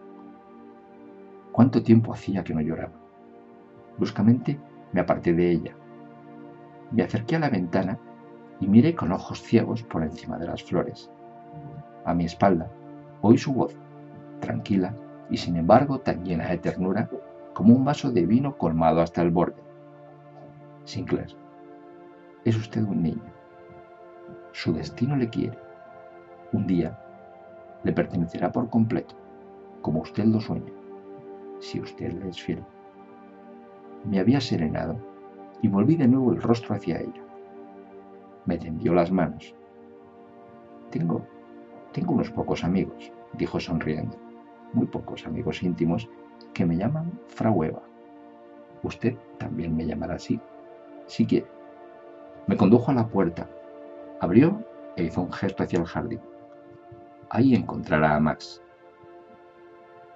[1.51, 2.93] ¿Cuánto tiempo hacía que no lloraba?
[3.97, 4.59] Bruscamente
[4.93, 5.75] me aparté de ella.
[6.91, 7.97] Me acerqué a la ventana
[8.59, 11.09] y miré con ojos ciegos por encima de las flores.
[12.05, 12.69] A mi espalda
[13.21, 13.75] oí su voz,
[14.39, 14.95] tranquila
[15.29, 17.09] y sin embargo tan llena de ternura
[17.53, 19.61] como un vaso de vino colmado hasta el borde.
[20.83, 21.35] Sinclair,
[22.43, 23.33] es usted un niño.
[24.51, 25.57] Su destino le quiere.
[26.53, 26.97] Un día
[27.83, 29.15] le pertenecerá por completo,
[29.81, 30.71] como usted lo sueña,
[31.59, 32.63] si usted le es fiel.
[34.03, 34.97] Me había serenado
[35.61, 37.23] y volví de nuevo el rostro hacia ella.
[38.45, 39.55] Me tendió las manos.
[40.89, 41.25] Tengo,
[41.93, 44.17] tengo unos pocos amigos, dijo sonriendo,
[44.73, 46.09] muy pocos amigos íntimos
[46.53, 47.81] que me llaman Frau Eva.
[48.83, 50.39] Usted también me llamará así,
[51.05, 51.47] si quiere.
[52.47, 53.47] Me condujo a la puerta,
[54.19, 54.61] abrió
[54.97, 56.19] e hizo un gesto hacia el jardín.
[57.33, 58.61] Ahí encontrará a Max.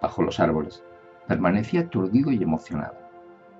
[0.01, 0.83] Bajo los árboles,
[1.29, 2.97] permanecía aturdido y emocionado.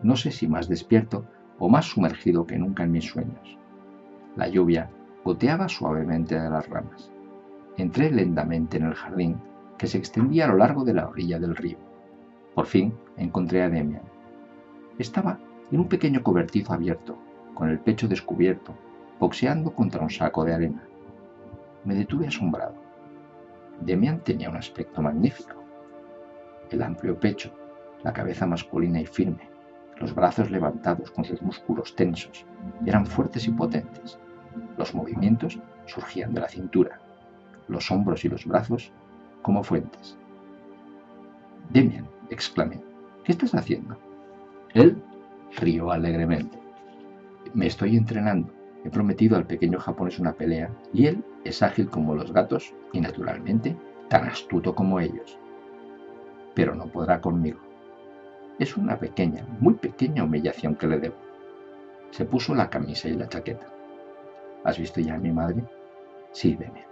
[0.03, 1.25] No sé si más despierto
[1.57, 3.57] o más sumergido que nunca en mis sueños.
[4.35, 4.89] La lluvia
[5.23, 7.09] goteaba suavemente de las ramas.
[7.77, 9.37] Entré lentamente en el jardín
[9.77, 11.77] que se extendía a lo largo de la orilla del río.
[12.55, 14.03] Por fin encontré a Demian.
[14.99, 15.39] Estaba
[15.71, 17.17] en un pequeño cobertizo abierto,
[17.53, 18.73] con el pecho descubierto,
[19.17, 20.83] boxeando contra un saco de arena.
[21.85, 22.84] Me detuve asombrado.
[23.81, 25.63] Demian tenía un aspecto magnífico.
[26.71, 27.51] El amplio pecho,
[28.03, 29.49] la cabeza masculina y firme,
[29.97, 32.45] los brazos levantados con sus músculos tensos,
[32.85, 34.19] eran fuertes y potentes.
[34.77, 36.99] Los movimientos surgían de la cintura,
[37.67, 38.91] los hombros y los brazos
[39.41, 40.17] como fuentes.
[41.71, 42.81] Demian, exclamé,
[43.23, 43.97] ¿qué estás haciendo?
[44.73, 45.01] Él
[45.57, 46.59] rió alegremente.
[47.53, 48.53] Me estoy entrenando.
[48.83, 52.99] He prometido al pequeño japonés una pelea y él es ágil como los gatos y
[52.99, 53.77] naturalmente
[54.09, 55.39] tan astuto como ellos.
[56.53, 57.59] Pero no podrá conmigo.
[58.59, 61.15] Es una pequeña, muy pequeña humillación que le debo.
[62.09, 63.67] Se puso la camisa y la chaqueta.
[64.63, 65.63] ¿Has visto ya a mi madre?
[66.31, 66.87] Sí, Demian.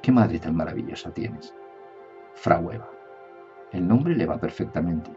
[0.00, 1.54] ¿Qué madre tan maravillosa tienes?
[2.34, 2.90] Frau Eva.
[3.72, 5.10] El nombre le va perfectamente.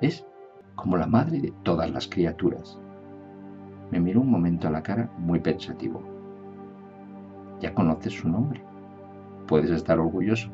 [0.00, 0.26] Es
[0.74, 2.78] como la madre de todas las criaturas.
[3.90, 6.15] Me miró un momento a la cara muy pensativo.
[7.60, 8.62] Ya conoces su nombre.
[9.46, 10.50] Puedes estar orgulloso.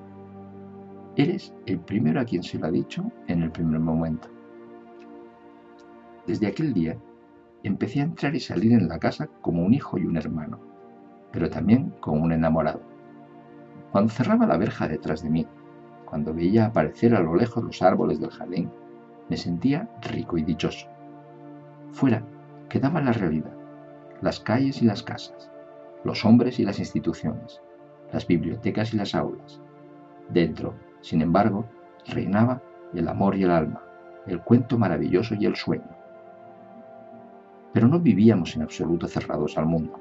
[1.16, 4.28] Eres el primero a quien se lo ha dicho en el primer momento.
[6.26, 6.96] Desde aquel día
[7.62, 10.58] empecé a entrar y salir en la casa como un hijo y un hermano,
[11.32, 12.80] pero también como un enamorado.
[13.90, 15.46] Cuando cerraba la verja detrás de mí,
[16.06, 18.70] cuando veía aparecer a lo lejos los árboles del jardín,
[19.28, 20.86] me sentía rico y dichoso.
[21.90, 22.22] Fuera
[22.70, 23.52] quedaba la realidad,
[24.22, 25.51] las calles y las casas,
[26.04, 27.60] los hombres y las instituciones,
[28.12, 29.60] las bibliotecas y las aulas.
[30.28, 31.66] Dentro, sin embargo,
[32.06, 32.62] reinaba
[32.94, 33.82] el amor y el alma,
[34.26, 35.88] el cuento maravilloso y el sueño.
[37.72, 39.98] Pero no vivíamos en absoluto cerrados al mundo.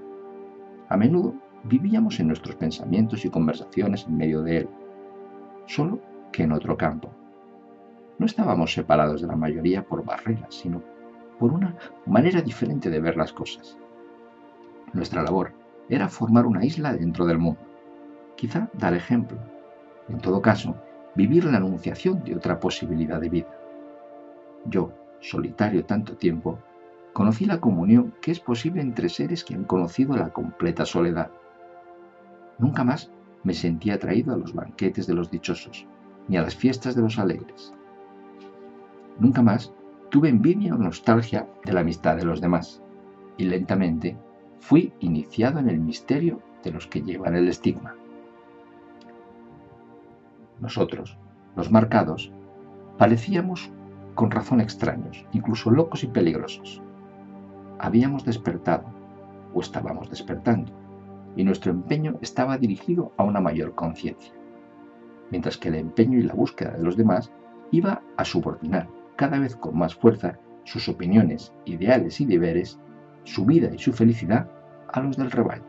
[0.89, 1.33] A menudo
[1.63, 4.69] vivíamos en nuestros pensamientos y conversaciones en medio de él,
[5.67, 5.99] solo
[6.31, 7.09] que en otro campo.
[8.17, 10.81] No estábamos separados de la mayoría por barreras, sino
[11.39, 13.77] por una manera diferente de ver las cosas.
[14.93, 15.53] Nuestra labor
[15.91, 17.59] era formar una isla dentro del mundo,
[18.37, 19.37] quizá dar ejemplo,
[20.07, 20.73] en todo caso,
[21.15, 23.53] vivir la anunciación de otra posibilidad de vida.
[24.65, 26.57] Yo, solitario tanto tiempo,
[27.11, 31.29] conocí la comunión que es posible entre seres que han conocido la completa soledad.
[32.57, 33.11] Nunca más
[33.43, 35.85] me sentí atraído a los banquetes de los dichosos,
[36.29, 37.73] ni a las fiestas de los alegres.
[39.19, 39.73] Nunca más
[40.09, 42.81] tuve envidia o nostalgia de la amistad de los demás,
[43.35, 44.17] y lentamente
[44.61, 47.95] fui iniciado en el misterio de los que llevan el estigma.
[50.59, 51.17] Nosotros,
[51.55, 52.31] los marcados,
[52.97, 53.71] parecíamos
[54.13, 56.81] con razón extraños, incluso locos y peligrosos.
[57.79, 58.85] Habíamos despertado,
[59.53, 60.71] o estábamos despertando,
[61.35, 64.33] y nuestro empeño estaba dirigido a una mayor conciencia,
[65.31, 67.31] mientras que el empeño y la búsqueda de los demás
[67.71, 72.79] iba a subordinar cada vez con más fuerza sus opiniones, ideales y deberes,
[73.23, 74.47] su vida y su felicidad
[74.91, 75.65] a los del rebaño.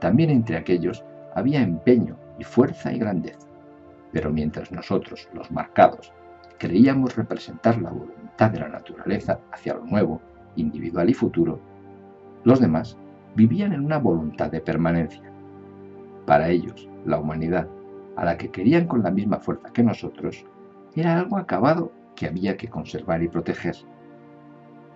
[0.00, 3.46] También entre aquellos había empeño y fuerza y grandeza,
[4.12, 6.12] pero mientras nosotros, los marcados,
[6.58, 10.20] creíamos representar la voluntad de la naturaleza hacia lo nuevo,
[10.56, 11.60] individual y futuro,
[12.44, 12.96] los demás
[13.34, 15.22] vivían en una voluntad de permanencia.
[16.26, 17.68] Para ellos, la humanidad,
[18.16, 20.44] a la que querían con la misma fuerza que nosotros,
[20.94, 23.76] era algo acabado que había que conservar y proteger.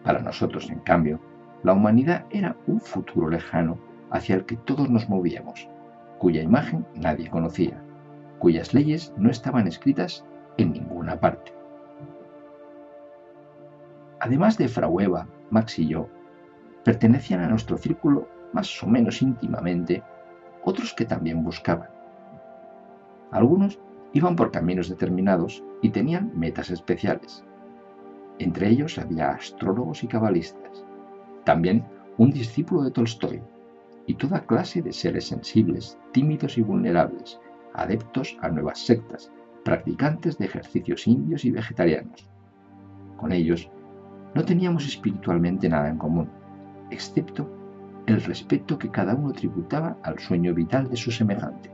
[0.05, 1.19] Para nosotros, en cambio,
[1.62, 3.79] la humanidad era un futuro lejano
[4.11, 5.69] hacia el que todos nos movíamos,
[6.19, 7.83] cuya imagen nadie conocía,
[8.38, 10.25] cuyas leyes no estaban escritas
[10.59, 11.53] en ninguna parte.
[14.21, 16.09] Además de Frau Eva, Max y yo,
[16.85, 20.03] pertenecían a nuestro círculo más o menos íntimamente
[20.64, 21.88] otros que también buscaban.
[23.31, 23.79] Algunos
[24.12, 27.45] iban por caminos determinados y tenían metas especiales.
[28.38, 30.85] Entre ellos había astrólogos y cabalistas,
[31.44, 31.85] también
[32.18, 33.42] un discípulo de Tolstoy
[34.07, 37.40] y toda clase de seres sensibles, tímidos y vulnerables,
[37.75, 39.33] adeptos a nuevas sectas,
[39.64, 42.29] practicantes de ejercicios indios y vegetarianos.
[43.16, 43.70] Con ellos
[44.35, 46.29] no teníamos espiritualmente nada en común,
[46.90, 47.49] excepto
[48.07, 51.73] el respeto que cada uno tributaba al sueño vital de su semejante.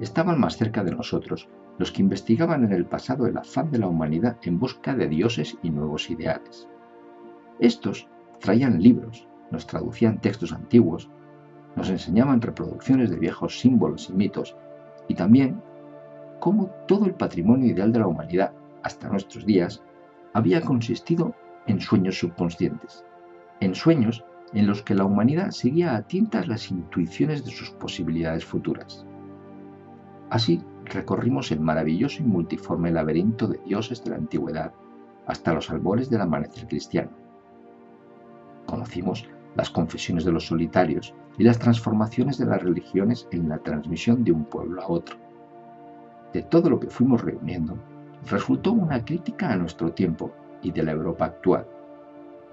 [0.00, 3.88] Estaban más cerca de nosotros los que investigaban en el pasado el afán de la
[3.88, 6.68] humanidad en busca de dioses y nuevos ideales.
[7.60, 8.08] Estos
[8.40, 11.08] traían libros, nos traducían textos antiguos,
[11.76, 14.56] nos enseñaban reproducciones de viejos símbolos y mitos,
[15.08, 15.62] y también
[16.40, 19.82] cómo todo el patrimonio ideal de la humanidad, hasta nuestros días,
[20.34, 21.34] había consistido
[21.66, 23.04] en sueños subconscientes,
[23.60, 28.44] en sueños en los que la humanidad seguía a tintas las intuiciones de sus posibilidades
[28.44, 29.04] futuras.
[30.30, 34.72] Así recorrimos el maravilloso y multiforme laberinto de dioses de la antigüedad
[35.26, 37.10] hasta los albores del amanecer cristiano.
[38.66, 44.24] Conocimos las confesiones de los solitarios y las transformaciones de las religiones en la transmisión
[44.24, 45.16] de un pueblo a otro.
[46.32, 47.78] De todo lo que fuimos reuniendo,
[48.28, 51.66] resultó una crítica a nuestro tiempo y de la Europa actual,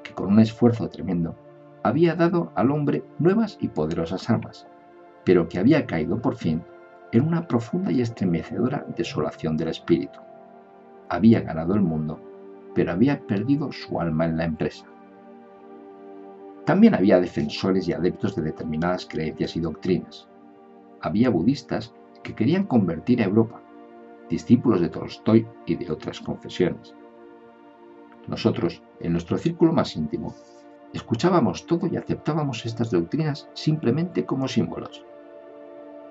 [0.04, 1.36] que con un esfuerzo tremendo
[1.84, 4.68] había dado al hombre nuevas y poderosas armas,
[5.26, 6.64] pero que había caído por fin
[7.18, 10.20] en una profunda y estremecedora desolación del espíritu.
[11.08, 12.20] Había ganado el mundo,
[12.74, 14.86] pero había perdido su alma en la empresa.
[16.66, 20.28] También había defensores y adeptos de determinadas creencias y doctrinas.
[21.00, 23.62] Había budistas que querían convertir a Europa,
[24.30, 26.96] discípulos de Tolstoy y de otras confesiones.
[28.28, 30.36] Nosotros, en nuestro círculo más íntimo,
[30.92, 35.06] escuchábamos todo y aceptábamos estas doctrinas simplemente como símbolos.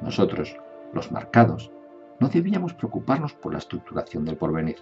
[0.00, 0.56] Nosotros,
[0.94, 1.70] los marcados,
[2.20, 4.76] no debíamos preocuparnos por la estructuración del porvenir.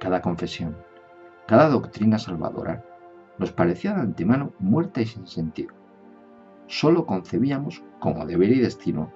[0.00, 0.76] Cada confesión,
[1.46, 2.84] cada doctrina salvadora,
[3.38, 5.72] nos parecía de antemano muerta y sin sentido.
[6.66, 9.12] Solo concebíamos como deber y destino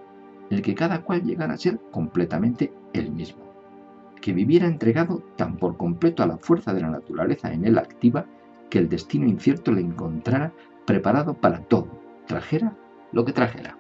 [0.51, 3.43] el que cada cual llegara a ser completamente el mismo,
[4.21, 8.27] que viviera entregado tan por completo a la fuerza de la naturaleza en él activa
[8.69, 10.53] que el destino incierto le encontrara
[10.87, 11.89] preparado para todo,
[12.27, 12.77] trajera
[13.13, 13.79] lo que trajera.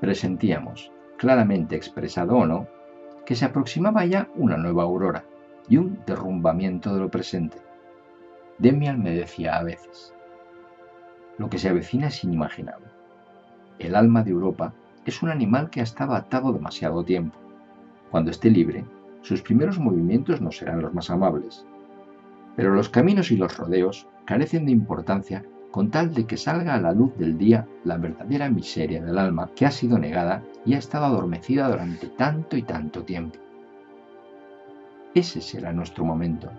[0.00, 2.68] Presentíamos, claramente expresado o no,
[3.24, 5.24] que se aproximaba ya una nueva aurora
[5.68, 7.56] y un derrumbamiento de lo presente.
[8.58, 10.14] Demian me decía a veces,
[11.38, 12.86] lo que se avecina es inimaginable.
[13.78, 14.72] El alma de Europa
[15.04, 17.36] es un animal que ha estado atado demasiado tiempo.
[18.10, 18.84] Cuando esté libre,
[19.22, 21.66] sus primeros movimientos no serán los más amables.
[22.54, 25.44] Pero los caminos y los rodeos carecen de importancia
[25.76, 29.50] con tal de que salga a la luz del día la verdadera miseria del alma
[29.54, 33.36] que ha sido negada y ha estado adormecida durante tanto y tanto tiempo.
[35.14, 36.50] Ese será nuestro momento.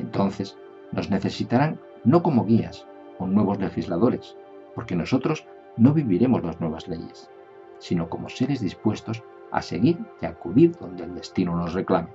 [0.00, 0.58] Entonces
[0.90, 2.84] nos necesitarán no como guías
[3.20, 4.36] o nuevos legisladores,
[4.74, 5.46] porque nosotros
[5.76, 7.30] no viviremos las nuevas leyes,
[7.78, 12.08] sino como seres dispuestos a seguir y acudir donde el destino nos reclame.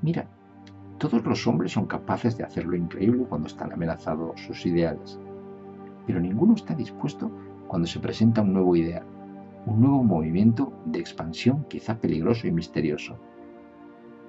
[0.00, 0.28] Mira,
[1.02, 5.18] todos los hombres son capaces de hacer lo increíble cuando están amenazados sus ideales,
[6.06, 7.28] pero ninguno está dispuesto
[7.66, 9.04] cuando se presenta un nuevo ideal,
[9.66, 13.18] un nuevo movimiento de expansión quizá peligroso y misterioso,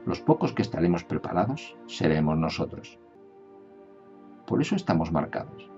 [0.08, 2.98] los pocos que estaremos preparados seremos nosotros.
[4.48, 5.70] Por eso estamos marcados.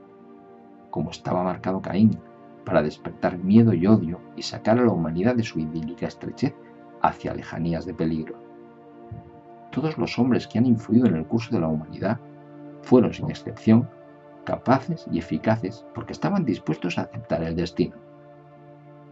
[0.91, 2.18] Como estaba marcado Caín,
[2.64, 6.56] para despertar miedo y odio y sacar a la humanidad de su idílica estrechez
[7.02, 8.45] hacia lejanías de peligro.
[9.76, 12.17] Todos los hombres que han influido en el curso de la humanidad
[12.82, 13.89] fueron, sin excepción,
[14.45, 17.97] capaces y eficaces porque estaban dispuestos a aceptar el destino.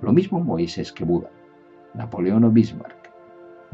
[0.02, 1.30] Lo mismo Moisés que Buda,
[1.94, 3.12] Napoleón o Bismarck.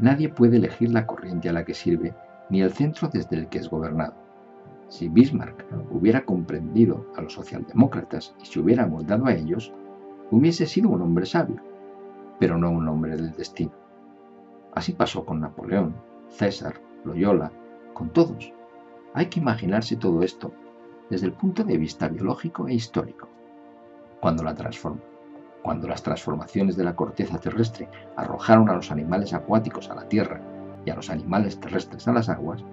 [0.00, 2.12] Nadie puede elegir la corriente a la que sirve
[2.48, 4.14] ni el centro desde el que es gobernado.
[4.88, 9.72] Si Bismarck hubiera comprendido a los socialdemócratas y se hubiera moldado a ellos,
[10.32, 11.62] hubiese sido un hombre sabio,
[12.40, 13.70] pero no un hombre del destino.
[14.74, 17.52] Así pasó con Napoleón, César, Loyola,
[17.92, 18.52] con todos.
[19.14, 20.52] Hay que imaginarse todo esto
[21.10, 23.28] desde el punto de vista biológico e histórico.
[24.20, 24.54] Cuando, la
[25.62, 30.40] cuando las transformaciones de la corteza terrestre arrojaron a los animales acuáticos a la tierra
[30.84, 32.64] y a los animales terrestres a las aguas,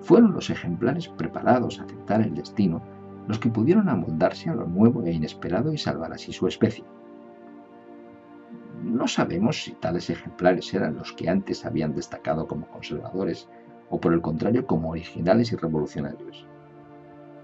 [0.00, 2.82] fueron los ejemplares preparados a aceptar el destino
[3.26, 6.84] los que pudieron amoldarse a lo nuevo e inesperado y salvar así su especie.
[8.96, 13.46] No sabemos si tales ejemplares eran los que antes habían destacado como conservadores
[13.90, 16.46] o por el contrario como originales y revolucionarios.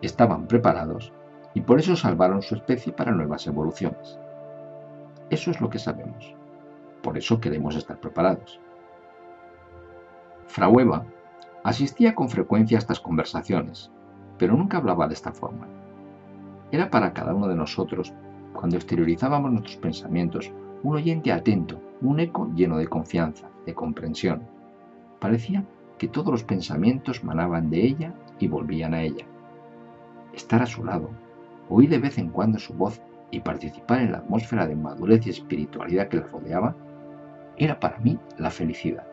[0.00, 1.12] Estaban preparados
[1.52, 4.18] y por eso salvaron su especie para nuevas evoluciones.
[5.28, 6.34] Eso es lo que sabemos.
[7.02, 8.58] Por eso queremos estar preparados.
[10.46, 11.04] Fraueva
[11.64, 13.90] Asistía con frecuencia a estas conversaciones,
[14.38, 15.68] pero nunca hablaba de esta forma.
[16.70, 18.14] Era para cada uno de nosotros,
[18.54, 20.50] cuando exteriorizábamos nuestros pensamientos,
[20.82, 24.42] un oyente atento, un eco lleno de confianza, de comprensión.
[25.20, 25.64] Parecía
[25.98, 29.24] que todos los pensamientos manaban de ella y volvían a ella.
[30.32, 31.10] Estar a su lado,
[31.68, 35.30] oír de vez en cuando su voz y participar en la atmósfera de madurez y
[35.30, 36.74] espiritualidad que la rodeaba,
[37.56, 39.06] era para mí la felicidad.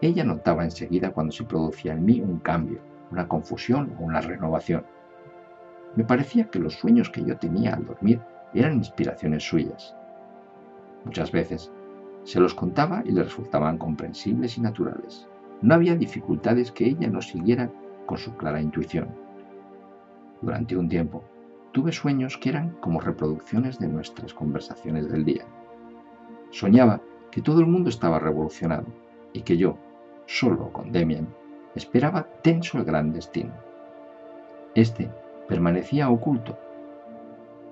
[0.00, 2.80] Ella notaba enseguida cuando se producía en mí un cambio,
[3.10, 4.84] una confusión o una renovación.
[5.94, 8.20] Me parecía que los sueños que yo tenía al dormir
[8.54, 9.94] eran inspiraciones suyas.
[11.04, 11.72] Muchas veces
[12.24, 15.26] se los contaba y le resultaban comprensibles y naturales.
[15.60, 17.70] No había dificultades que ella no siguiera
[18.06, 19.08] con su clara intuición.
[20.40, 21.24] Durante un tiempo
[21.72, 25.44] tuve sueños que eran como reproducciones de nuestras conversaciones del día.
[26.50, 27.00] Soñaba
[27.30, 28.86] que todo el mundo estaba revolucionado
[29.32, 29.78] y que yo,
[30.26, 31.28] solo con Demian,
[31.74, 33.52] esperaba tenso el gran destino.
[34.74, 35.10] Este
[35.48, 36.58] permanecía oculto,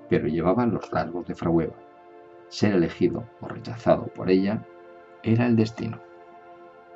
[0.09, 1.75] pero llevaba los rasgos de Fraueva.
[2.51, 4.65] Ser elegido o rechazado por ella
[5.23, 5.99] era el destino.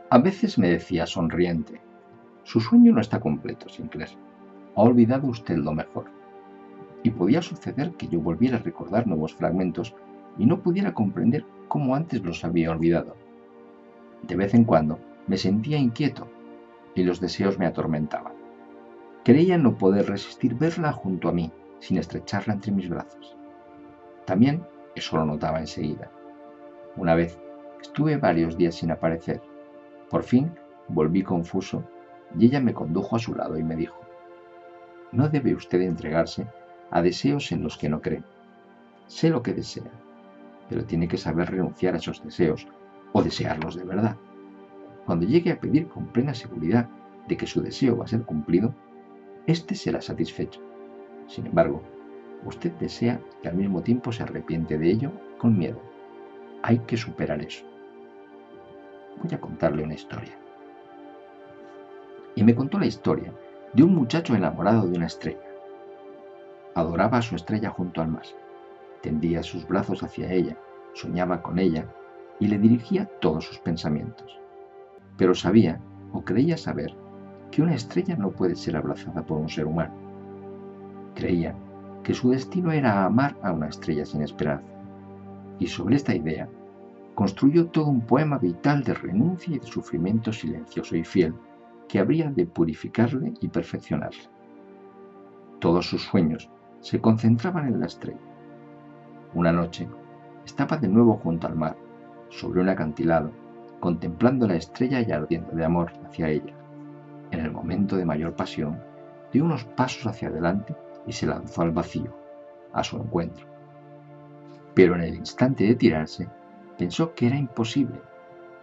[0.09, 1.79] A veces me decía sonriente,
[2.43, 4.09] su sueño no está completo, Sinclair.
[4.75, 6.07] Ha olvidado usted lo mejor.
[7.03, 9.95] Y podía suceder que yo volviera a recordar nuevos fragmentos
[10.37, 13.15] y no pudiera comprender cómo antes los había olvidado.
[14.23, 16.27] De vez en cuando me sentía inquieto
[16.95, 18.33] y los deseos me atormentaban.
[19.23, 21.49] Creía no poder resistir verla junto a mí
[21.79, 23.37] sin estrecharla entre mis brazos.
[24.25, 24.61] También
[24.95, 26.09] eso lo notaba enseguida.
[26.95, 27.37] Una vez
[27.81, 29.41] estuve varios días sin aparecer.
[30.09, 30.51] Por fin
[30.87, 31.83] volví confuso
[32.37, 33.99] y ella me condujo a su lado y me dijo,
[35.11, 36.47] no debe usted entregarse
[36.91, 38.23] a deseos en los que no cree.
[39.07, 39.91] Sé lo que desea,
[40.69, 42.67] pero tiene que saber renunciar a esos deseos
[43.13, 44.17] o desearlos de verdad.
[45.05, 46.89] Cuando llegue a pedir con plena seguridad
[47.27, 48.73] de que su deseo va a ser cumplido,
[49.45, 50.61] éste será satisfecho.
[51.27, 51.81] Sin embargo,
[52.43, 55.79] usted desea y al mismo tiempo se arrepiente de ello con miedo.
[56.61, 57.65] Hay que superar eso.
[59.21, 60.37] Voy a contarle una historia.
[62.35, 63.31] Y me contó la historia
[63.73, 65.39] de un muchacho enamorado de una estrella.
[66.73, 68.25] Adoraba a su estrella junto al mar.
[69.01, 70.57] Tendía sus brazos hacia ella,
[70.93, 71.85] soñaba con ella
[72.39, 74.39] y le dirigía todos sus pensamientos
[75.17, 75.79] pero sabía
[76.11, 76.93] o creía saber
[77.51, 79.93] que una estrella no puede ser abrazada por un ser humano.
[81.13, 81.55] Creía
[82.05, 84.71] que su destino era amar a una estrella sin esperanza,
[85.57, 86.47] y sobre esta idea
[87.15, 91.33] construyó todo un poema vital de renuncia y de sufrimiento silencioso y fiel
[91.89, 94.21] que habría de purificarle y perfeccionarle.
[95.59, 96.47] Todos sus sueños
[96.79, 98.19] se concentraban en la estrella.
[99.33, 99.89] Una noche
[100.45, 101.75] estaba de nuevo junto al mar,
[102.29, 103.31] sobre un acantilado,
[103.79, 106.53] contemplando la estrella y ardiendo de amor hacia ella.
[107.31, 108.79] En el momento de mayor pasión,
[109.33, 110.75] dio unos pasos hacia adelante
[111.07, 112.15] y se lanzó al vacío,
[112.73, 113.45] a su encuentro.
[114.73, 116.27] Pero en el instante de tirarse,
[116.77, 118.01] pensó que era imposible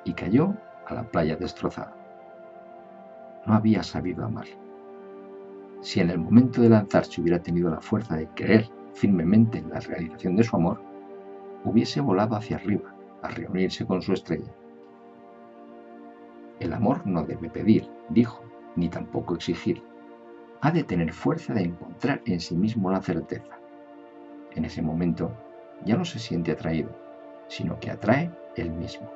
[0.05, 0.55] y cayó
[0.87, 1.97] a la playa destrozada.
[3.47, 4.47] No había sabido amar.
[5.81, 9.81] Si en el momento de lanzarse hubiera tenido la fuerza de creer firmemente en la
[9.81, 10.81] realización de su amor,
[11.65, 14.53] hubiese volado hacia arriba a reunirse con su estrella
[16.63, 18.41] el amor no debe pedir, dijo,
[18.77, 19.83] ni tampoco exigir.
[20.63, 23.59] Ha de tener fuerza de encontrar en sí mismo la certeza.
[24.55, 25.33] En ese momento
[25.85, 26.91] ya no se siente atraído,
[27.49, 29.11] sino que atrae él mismo.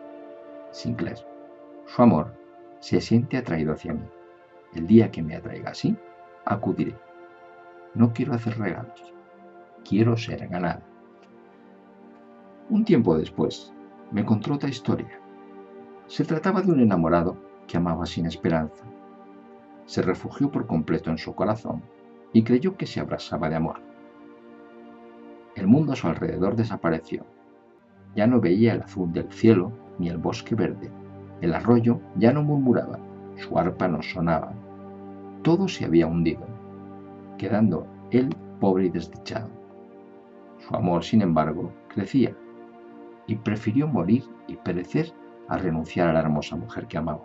[0.73, 1.19] Sinclair.
[1.87, 2.35] Su amor
[2.81, 4.05] se siente atraído hacia mí.
[4.75, 5.97] El día que me atraiga así,
[6.45, 6.97] acudiré.
[7.95, 9.15] No quiero hacer regalos.
[9.89, 10.83] Quiero ser ganada.
[12.71, 13.73] Un tiempo después,
[14.11, 15.21] me contó otra historia.
[16.09, 17.37] Se trataba de un enamorado
[17.69, 18.85] que amaba sin esperanza.
[19.87, 21.83] Se refugió por completo en su corazón
[22.33, 23.81] y creyó que se abrasaba de amor.
[25.55, 27.25] El mundo a su alrededor desapareció.
[28.15, 30.91] Ya no veía el azul del cielo ni el bosque verde.
[31.41, 32.99] El arroyo ya no murmuraba,
[33.37, 34.53] su arpa no sonaba.
[35.43, 36.47] Todo se había hundido,
[37.39, 39.49] quedando él pobre y desdichado.
[40.59, 42.35] Su amor, sin embargo, crecía
[43.27, 45.13] y prefirió morir y perecer
[45.49, 47.25] a renunciar a la hermosa mujer que amaba.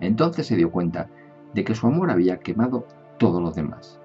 [0.00, 1.08] Entonces se dio cuenta
[1.54, 2.86] de que su amor había quemado
[3.18, 4.00] todo lo demás,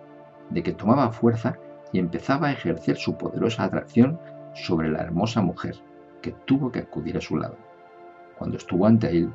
[0.50, 1.58] de que tomaba fuerza
[1.92, 4.20] y empezaba a ejercer su poderosa atracción
[4.54, 5.76] sobre la hermosa mujer
[6.22, 7.56] que tuvo que acudir a su lado.
[8.38, 9.32] Cuando estuvo ante él,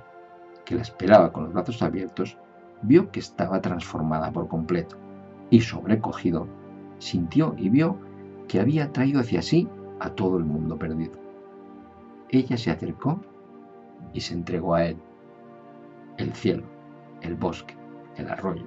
[0.65, 2.37] que la esperaba con los brazos abiertos,
[2.83, 4.97] vio que estaba transformada por completo
[5.51, 6.47] y sobrecogido,
[6.99, 7.99] sintió y vio
[8.49, 9.69] que había traído hacia sí
[10.01, 11.15] a todo el mundo perdido.
[12.29, 13.21] Ella se acercó
[14.13, 14.97] y se entregó a él.
[16.17, 16.65] El cielo,
[17.21, 17.77] el bosque,
[18.23, 18.67] el arroyo,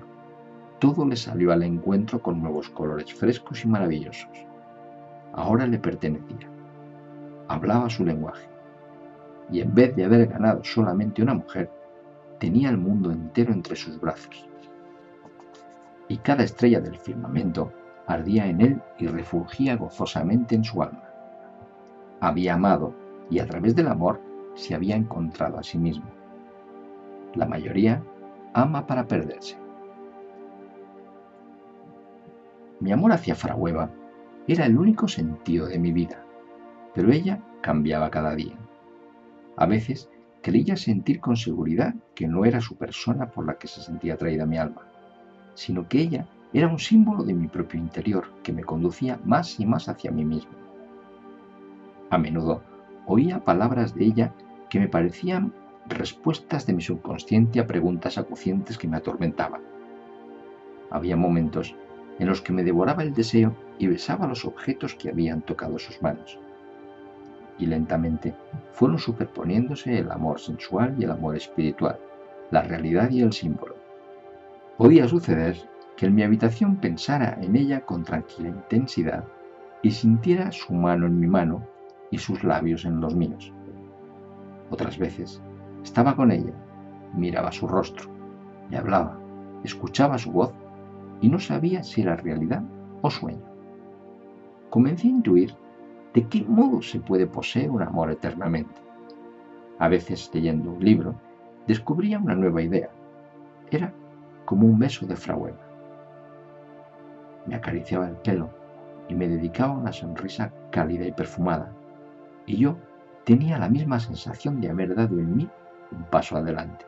[0.80, 4.30] todo le salió al encuentro con nuevos colores frescos y maravillosos.
[5.34, 6.50] Ahora le pertenecía.
[7.48, 8.48] Hablaba su lenguaje.
[9.52, 11.72] Y en vez de haber ganado solamente una mujer,
[12.40, 14.48] tenía el mundo entero entre sus brazos.
[16.08, 17.72] Y cada estrella del firmamento
[18.08, 21.04] ardía en él y refugía gozosamente en su alma.
[22.20, 22.94] Había amado
[23.30, 24.22] y a través del amor
[24.56, 26.06] se había encontrado a sí mismo.
[27.34, 28.02] La mayoría
[28.56, 29.58] ama para perderse.
[32.80, 33.90] Mi amor hacia Frahueva
[34.48, 36.24] era el único sentido de mi vida,
[36.94, 38.58] pero ella cambiaba cada día.
[39.58, 40.10] A veces
[40.42, 44.46] creía sentir con seguridad que no era su persona por la que se sentía atraída
[44.46, 44.88] mi alma,
[45.54, 49.66] sino que ella era un símbolo de mi propio interior que me conducía más y
[49.66, 50.54] más hacia mí mismo.
[52.10, 52.62] A menudo
[53.06, 54.34] oía palabras de ella
[54.70, 55.54] que me parecían
[55.88, 59.62] respuestas de mi subconsciente a preguntas acucientes que me atormentaban.
[60.90, 61.76] Había momentos
[62.20, 66.02] en los que me devoraba el deseo y besaba los objetos que habían tocado sus
[66.02, 66.40] manos.
[67.58, 68.36] Y lentamente
[68.72, 72.00] fueron superponiéndose el amor sensual y el amor espiritual,
[72.52, 73.76] la realidad y el símbolo.
[74.78, 75.58] Podía suceder
[75.96, 79.24] que en mi habitación pensara en ella con tranquila intensidad
[79.82, 81.66] y sintiera su mano en mi mano
[82.12, 83.54] y sus labios en los míos.
[84.70, 85.42] Otras veces
[85.86, 86.52] estaba con ella,
[87.14, 88.10] miraba su rostro,
[88.72, 89.20] le hablaba,
[89.64, 90.52] escuchaba su voz
[91.22, 92.64] y no sabía si era realidad
[93.04, 93.46] o sueño.
[94.72, 95.56] Comencé a intuir
[96.16, 98.82] de qué modo se puede poseer un amor eternamente.
[99.78, 101.14] A veces, leyendo un libro,
[101.68, 102.90] descubría una nueva idea.
[103.70, 103.94] Era
[104.46, 105.60] como un beso de fraguela.
[107.46, 108.50] Me acariciaba el pelo
[109.08, 111.72] y me dedicaba una sonrisa cálida y perfumada,
[112.48, 112.76] y yo
[113.24, 115.50] tenía la misma sensación de haber dado en mí
[115.92, 116.86] un paso adelante.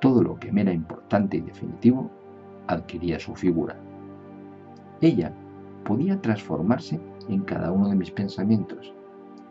[0.00, 2.10] Todo lo que me era importante y definitivo
[2.66, 3.76] adquiría su figura.
[5.00, 5.32] Ella
[5.84, 8.92] podía transformarse en cada uno de mis pensamientos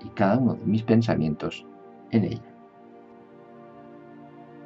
[0.04, 1.66] y cada uno de mis pensamientos
[2.12, 2.56] en ella.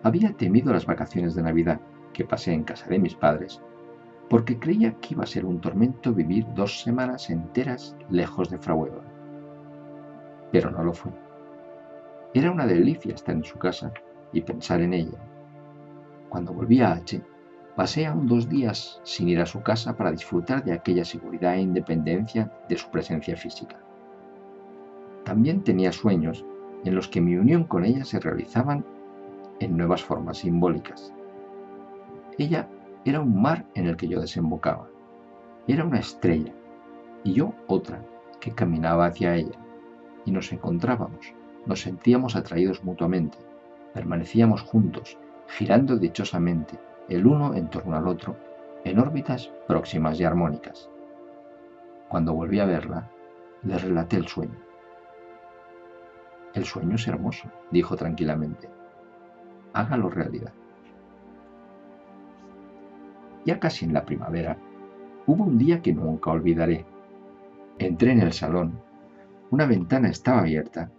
[0.04, 1.80] Había temido las vacaciones de Navidad
[2.14, 3.62] que pasé en casa de mis padres
[4.30, 9.04] porque creía que iba a ser un tormento vivir dos semanas enteras lejos de Frahueva.
[10.52, 11.12] Pero no lo fue.
[12.36, 13.92] Era una delicia estar en su casa
[14.32, 15.18] y pensar en ella.
[16.30, 17.20] Cuando volví a H,
[17.76, 21.62] Pasé aún dos días sin ir a su casa para disfrutar de aquella seguridad e
[21.62, 23.78] independencia de su presencia física.
[25.26, 26.46] También tenía sueños
[26.86, 28.86] en los que mi unión con ella se realizaban
[29.60, 31.14] en nuevas formas simbólicas.
[32.38, 32.70] Ella
[33.04, 34.88] era un mar en el que yo desembocaba.
[35.68, 36.54] Era una estrella
[37.26, 38.02] y yo otra
[38.40, 39.60] que caminaba hacia ella.
[40.24, 41.34] Y nos encontrábamos,
[41.66, 43.38] nos sentíamos atraídos mutuamente,
[43.94, 46.78] permanecíamos juntos, girando dichosamente,
[47.10, 48.36] el uno en torno al otro,
[48.84, 50.90] en órbitas próximas y armónicas.
[52.10, 53.10] Cuando volví a verla,
[53.64, 54.60] le relaté el sueño.
[56.54, 58.70] El sueño es hermoso, dijo tranquilamente.
[59.74, 60.54] Hágalo realidad.
[63.46, 64.58] Ya casi en la primavera,
[65.28, 66.86] hubo un día que nunca olvidaré.
[67.78, 68.80] Entré en el salón,
[69.52, 70.90] una ventana estaba abierta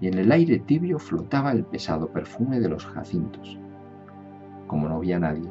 [0.00, 3.58] y en el aire tibio flotaba el pesado perfume de los jacintos
[4.66, 5.48] como no había nadie,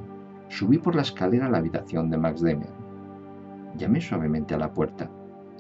[0.50, 2.74] Subí por la escalera a la habitación de Max Demian.
[3.76, 5.10] Llamé suavemente a la puerta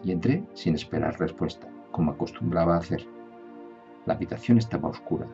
[0.04, 3.04] y entré sin esperar respuesta, como acostumbraba a hacer.
[4.06, 5.26] La habitación estaba oscura,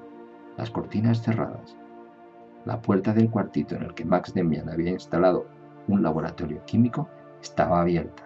[0.57, 1.75] las cortinas cerradas.
[2.65, 5.47] La puerta del cuartito en el que Max Demian había instalado
[5.87, 7.09] un laboratorio químico
[7.41, 8.23] estaba abierta.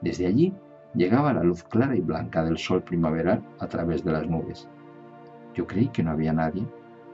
[0.00, 0.54] Desde allí
[0.94, 4.68] llegaba la luz clara y blanca del sol primaveral a través de las nubes.
[5.54, 6.66] Yo creí que no había nadie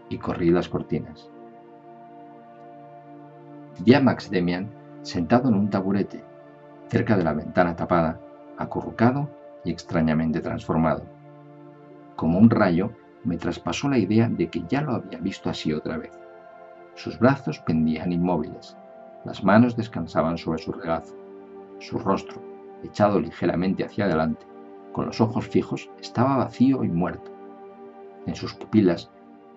[0.09, 1.29] y corrí las cortinas.
[3.85, 4.71] Vi a Max Demian
[5.03, 6.25] sentado en un taburete,
[6.89, 8.19] cerca de la ventana tapada,
[8.57, 9.29] acurrucado
[9.65, 11.05] y extrañamente transformado.
[12.17, 12.93] Como un rayo,
[13.25, 16.13] me traspasó la idea de que ya lo había visto así otra vez.
[16.95, 18.77] Sus brazos pendían inmóviles,
[19.25, 21.15] las manos descansaban sobre su regazo,
[21.79, 22.41] su rostro,
[22.85, 24.47] echado ligeramente hacia adelante,
[24.93, 27.31] con los ojos fijos, estaba vacío y muerto.
[28.27, 29.11] En sus pupilas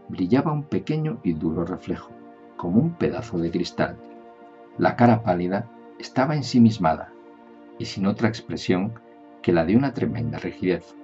[0.09, 2.11] brillaba un pequeño y duro reflejo,
[2.57, 3.97] como un pedazo de cristal.
[4.77, 7.11] La cara pálida estaba ensimismada
[7.77, 8.93] y sin otra expresión
[9.41, 10.95] que la de una tremenda rigidez.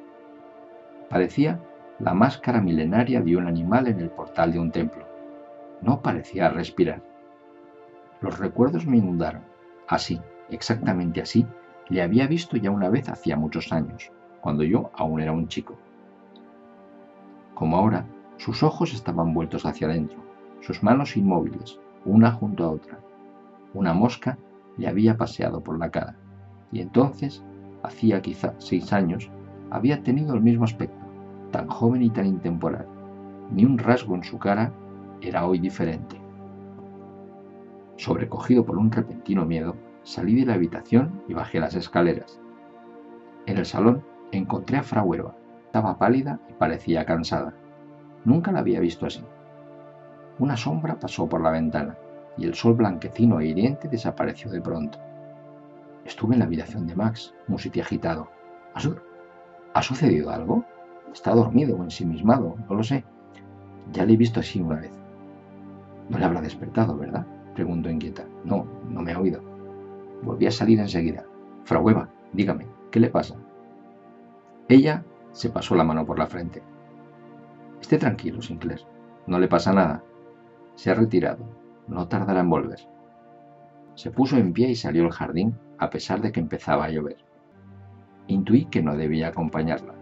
[1.09, 1.59] Parecía
[1.99, 5.05] la máscara milenaria de un animal en el portal de un templo.
[5.81, 7.01] No parecía respirar.
[8.21, 9.43] Los recuerdos me inundaron.
[9.87, 11.45] Así, exactamente así,
[11.89, 14.11] le había visto ya una vez hacía muchos años,
[14.41, 15.75] cuando yo aún era un chico.
[17.53, 18.05] Como ahora,
[18.37, 20.19] sus ojos estaban vueltos hacia adentro,
[20.61, 22.99] sus manos inmóviles, una junto a otra,
[23.73, 24.37] una mosca
[24.77, 26.15] le había paseado por la cara,
[26.71, 27.43] y entonces,
[27.83, 29.29] hacía quizá seis años,
[29.71, 31.05] había tenido el mismo aspecto,
[31.51, 32.87] tan joven y tan intemporal.
[33.51, 34.73] Ni un rasgo en su cara
[35.21, 36.19] era hoy diferente.
[37.97, 39.75] Sobrecogido por un repentino miedo,
[40.05, 42.39] salí de la habitación y bajé las escaleras.
[43.47, 45.35] En el salón encontré a Frau Eva.
[45.65, 47.53] Estaba pálida y parecía cansada.
[48.23, 49.23] Nunca la había visto así.
[50.39, 51.97] Una sombra pasó por la ventana
[52.37, 54.99] y el sol blanquecino e hiriente desapareció de pronto.
[56.05, 58.29] Estuve en la habitación de Max, sitio agitado.
[59.73, 60.63] ¿Ha, sucedido algo?
[61.11, 62.55] ¿Está dormido o ensimismado?
[62.69, 63.03] No lo sé.
[63.91, 64.91] Ya le he visto así una vez.
[66.09, 67.25] No le habrá despertado, ¿verdad?
[67.55, 68.23] Preguntó inquieta.
[68.43, 69.54] No, no me ha oído.
[70.21, 71.25] Volví a salir enseguida.
[71.63, 73.35] Frau Eva, dígame, ¿qué le pasa?
[74.67, 76.63] Ella se pasó la mano por la frente.
[77.81, 78.81] Esté tranquilo, Sinclair.
[79.27, 80.03] No le pasa nada.
[80.75, 81.45] Se ha retirado.
[81.87, 82.79] No tardará en volver.
[83.95, 87.17] Se puso en pie y salió al jardín a pesar de que empezaba a llover.
[88.27, 89.93] Intuí que no debía acompañarla.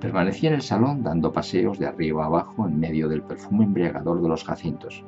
[0.00, 4.20] Permanecí en el salón dando paseos de arriba a abajo en medio del perfume embriagador
[4.20, 5.04] de los jacintos,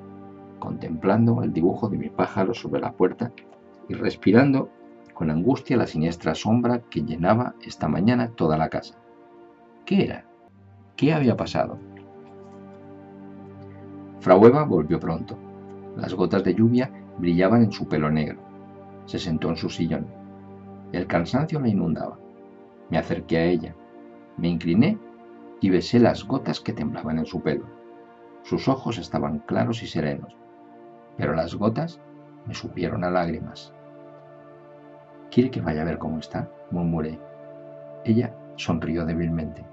[0.59, 3.33] contemplando el dibujo de mi pájaro sobre la puerta
[3.89, 4.71] y respirando
[5.15, 8.95] con angustia la siniestra sombra que llenaba esta mañana toda la casa.
[9.85, 10.25] ¿Qué era?
[10.97, 11.79] ¿Qué había pasado?
[14.21, 15.39] Frau Eva volvió pronto.
[15.97, 18.39] Las gotas de lluvia brillaban en su pelo negro.
[19.07, 20.07] Se sentó en su sillón.
[20.93, 22.19] El cansancio la inundaba.
[22.91, 23.75] Me acerqué a ella.
[24.37, 24.99] Me incliné
[25.61, 27.65] y besé las gotas que temblaban en su pelo.
[28.43, 30.37] Sus ojos estaban claros y serenos,
[31.17, 32.01] pero las gotas
[32.47, 33.75] me supieron a lágrimas.
[35.31, 36.49] ¿Quiere que vaya a ver cómo está?
[36.71, 37.19] murmuré.
[38.05, 39.65] Ella sonrió débilmente.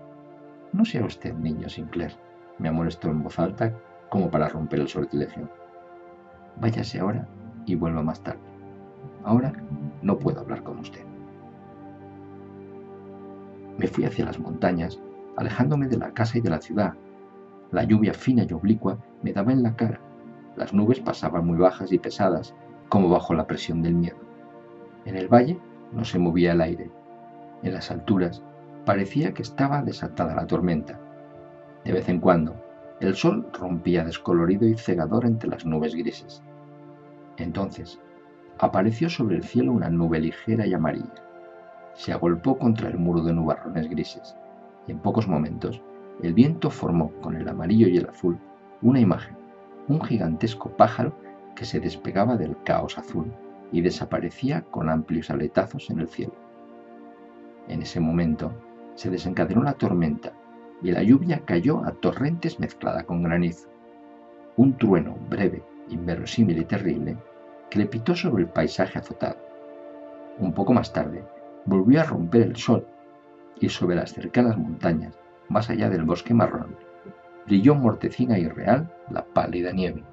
[0.73, 2.13] No sea usted niño, Sinclair,
[2.59, 3.73] me amolestó en voz alta
[4.09, 5.49] como para romper el sortilegio.
[6.59, 7.27] Váyase ahora
[7.65, 8.39] y vuelva más tarde.
[9.23, 9.53] Ahora
[10.01, 11.03] no puedo hablar con usted.
[13.77, 14.99] Me fui hacia las montañas,
[15.37, 16.93] alejándome de la casa y de la ciudad.
[17.71, 19.99] La lluvia fina y oblicua me daba en la cara.
[20.55, 22.55] Las nubes pasaban muy bajas y pesadas,
[22.87, 24.24] como bajo la presión del miedo.
[25.05, 25.59] En el valle
[25.91, 26.89] no se movía el aire.
[27.61, 28.41] En las alturas
[28.85, 30.99] parecía que estaba desatada la tormenta.
[31.83, 32.55] De vez en cuando,
[32.99, 36.41] el sol rompía descolorido y cegador entre las nubes grises.
[37.37, 37.99] Entonces,
[38.57, 41.23] apareció sobre el cielo una nube ligera y amarilla.
[41.93, 44.35] Se agolpó contra el muro de nubarrones grises,
[44.87, 45.81] y en pocos momentos
[46.23, 48.39] el viento formó con el amarillo y el azul
[48.81, 49.35] una imagen,
[49.87, 51.15] un gigantesco pájaro
[51.55, 53.31] que se despegaba del caos azul
[53.71, 56.33] y desaparecía con amplios aletazos en el cielo.
[57.67, 58.53] En ese momento,
[58.95, 60.33] se desencadenó la tormenta
[60.81, 63.69] y la lluvia cayó a torrentes mezclada con granizo.
[64.57, 67.17] Un trueno breve, inverosímil y terrible
[67.69, 69.37] crepitó sobre el paisaje azotado.
[70.39, 71.23] Un poco más tarde,
[71.65, 72.85] volvió a romper el sol
[73.59, 75.17] y sobre las cercanas montañas,
[75.49, 76.75] más allá del bosque marrón,
[77.45, 80.03] brilló mortecina y real la pálida nieve.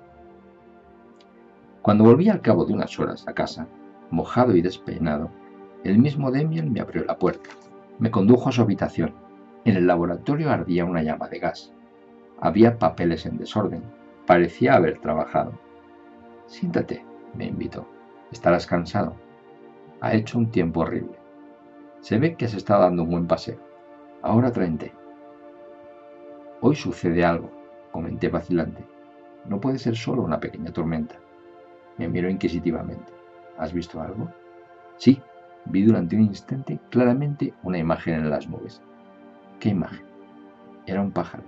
[1.83, 3.67] Cuando volví al cabo de unas horas a casa,
[4.11, 5.31] mojado y despeinado,
[5.83, 7.51] el mismo Demian me abrió la puerta.
[7.99, 9.13] Me condujo a su habitación.
[9.65, 11.73] En el laboratorio ardía una llama de gas.
[12.41, 13.83] Había papeles en desorden.
[14.27, 15.59] Parecía haber trabajado.
[16.47, 17.05] Siéntate,
[17.35, 17.85] me invitó.
[18.31, 19.17] Estarás cansado.
[20.01, 21.19] Ha hecho un tiempo horrible.
[22.01, 23.59] Se ve que has estado dando un buen paseo.
[24.23, 24.93] Ahora traente.
[26.61, 27.51] Hoy sucede algo,
[27.91, 28.85] comenté vacilante.
[29.47, 31.17] No puede ser solo una pequeña tormenta.
[31.99, 33.13] Me miró inquisitivamente.
[33.59, 34.31] ¿Has visto algo?
[34.97, 35.21] Sí,
[35.67, 38.83] vi durante un instante claramente una imagen en las nubes.
[39.61, 40.05] ¿Qué imagen?
[40.87, 41.45] Era un pájaro.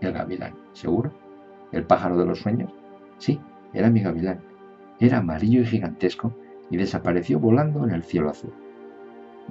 [0.00, 1.12] El gavilán, ¿seguro?
[1.70, 2.72] ¿El pájaro de los sueños?
[3.18, 3.40] Sí,
[3.72, 4.40] era mi gavilán.
[4.98, 6.32] Era amarillo y gigantesco
[6.70, 8.52] y desapareció volando en el cielo azul.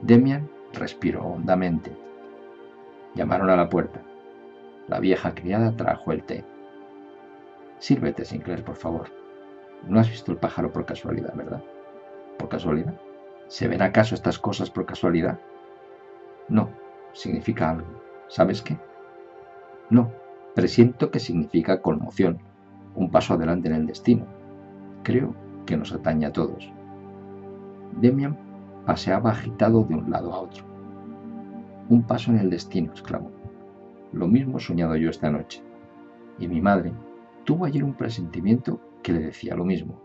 [0.02, 1.92] Demian respiró hondamente.
[3.16, 4.02] Llamaron a la puerta.
[4.88, 6.44] La vieja criada trajo el té.
[7.80, 9.21] Sírvete, Sinclair, por favor.
[9.88, 11.64] No has visto el pájaro por casualidad, ¿verdad?
[12.38, 13.00] ¿Por casualidad?
[13.48, 15.40] ¿Se ven acaso estas cosas por casualidad?
[16.48, 16.70] No,
[17.14, 17.88] significa algo.
[18.28, 18.78] ¿Sabes qué?
[19.90, 20.12] No,
[20.56, 22.40] presiento que significa conmoción,
[22.96, 24.26] un paso adelante en el destino.
[25.04, 26.72] Creo que nos atañe a todos.
[28.00, 28.38] Demian
[28.86, 30.64] paseaba agitado de un lado a otro.
[31.90, 33.32] Un paso en el destino, exclamó.
[34.14, 35.62] Lo mismo he soñado yo esta noche.
[36.40, 36.92] Y mi madre
[37.44, 40.02] tuvo ayer un presentimiento que le decía lo mismo.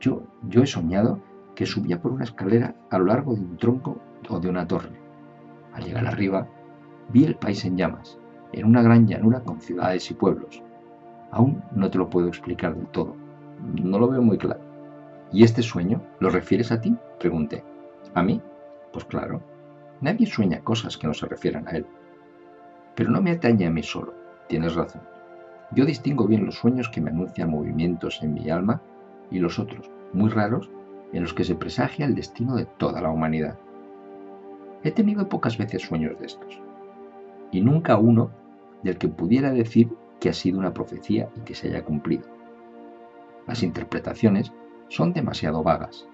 [0.00, 1.20] Yo, yo he soñado
[1.54, 4.98] que subía por una escalera a lo largo de un tronco o de una torre.
[5.72, 6.48] Al llegar arriba,
[7.10, 8.18] vi el país en llamas,
[8.52, 10.62] en una gran llanura con ciudades y pueblos.
[11.30, 13.16] Aún no te lo puedo explicar del todo.
[13.82, 14.60] No lo veo muy claro.
[15.32, 16.96] ¿Y este sueño lo refieres a ti?
[17.18, 17.64] Pregunté.
[18.14, 18.40] ¿A mí?
[18.92, 19.42] Pues claro.
[20.00, 21.86] Nadie sueña cosas que no se refieran a él.
[22.94, 24.14] Pero no me atañe a mí solo.
[24.48, 25.02] Tienes razón.
[25.72, 28.80] Yo distingo bien los sueños que me anuncian movimientos en mi alma
[29.30, 30.70] y los otros, muy raros,
[31.12, 33.58] en los que se presagia el destino de toda la humanidad.
[34.82, 36.60] He tenido pocas veces sueños de estos,
[37.50, 38.30] y nunca uno
[38.82, 39.88] del que pudiera decir
[40.20, 42.24] que ha sido una profecía y que se haya cumplido.
[43.46, 44.52] Las interpretaciones
[44.88, 46.06] son demasiado vagas,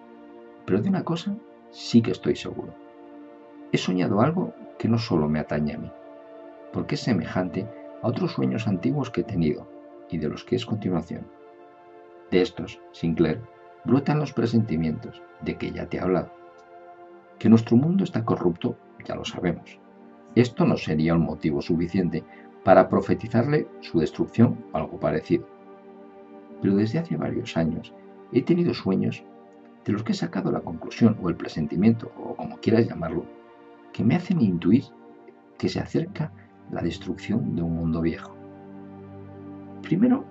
[0.66, 1.36] pero de una cosa
[1.70, 2.74] sí que estoy seguro.
[3.72, 5.90] He soñado algo que no solo me atañe a mí,
[6.72, 7.66] porque es semejante
[8.02, 9.68] a otros sueños antiguos que he tenido
[10.10, 11.26] y de los que es continuación.
[12.30, 13.40] De estos, Sinclair,
[13.84, 16.30] brotan los presentimientos de que ya te he hablado.
[17.38, 19.78] Que nuestro mundo está corrupto, ya lo sabemos.
[20.34, 22.24] Esto no sería un motivo suficiente
[22.64, 25.46] para profetizarle su destrucción o algo parecido.
[26.60, 27.92] Pero desde hace varios años
[28.32, 29.24] he tenido sueños
[29.84, 33.24] de los que he sacado la conclusión o el presentimiento, o como quieras llamarlo,
[33.92, 34.84] que me hacen intuir
[35.58, 36.32] que se acerca
[36.72, 38.34] la destrucción de un mundo viejo.
[39.82, 40.24] Primero,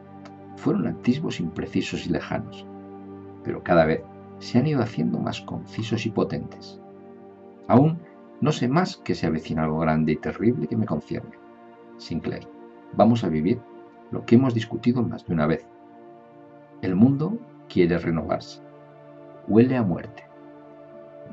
[0.55, 2.65] fueron atisbos imprecisos y lejanos,
[3.43, 4.03] pero cada vez
[4.39, 6.79] se han ido haciendo más concisos y potentes.
[7.67, 7.99] Aún
[8.41, 11.31] no sé más que se avecina algo grande y terrible que me concierne.
[11.97, 12.47] Sinclair,
[12.93, 13.61] vamos a vivir
[14.11, 15.65] lo que hemos discutido más de una vez.
[16.81, 17.37] El mundo
[17.67, 18.61] quiere renovarse.
[19.47, 20.23] Huele a muerte.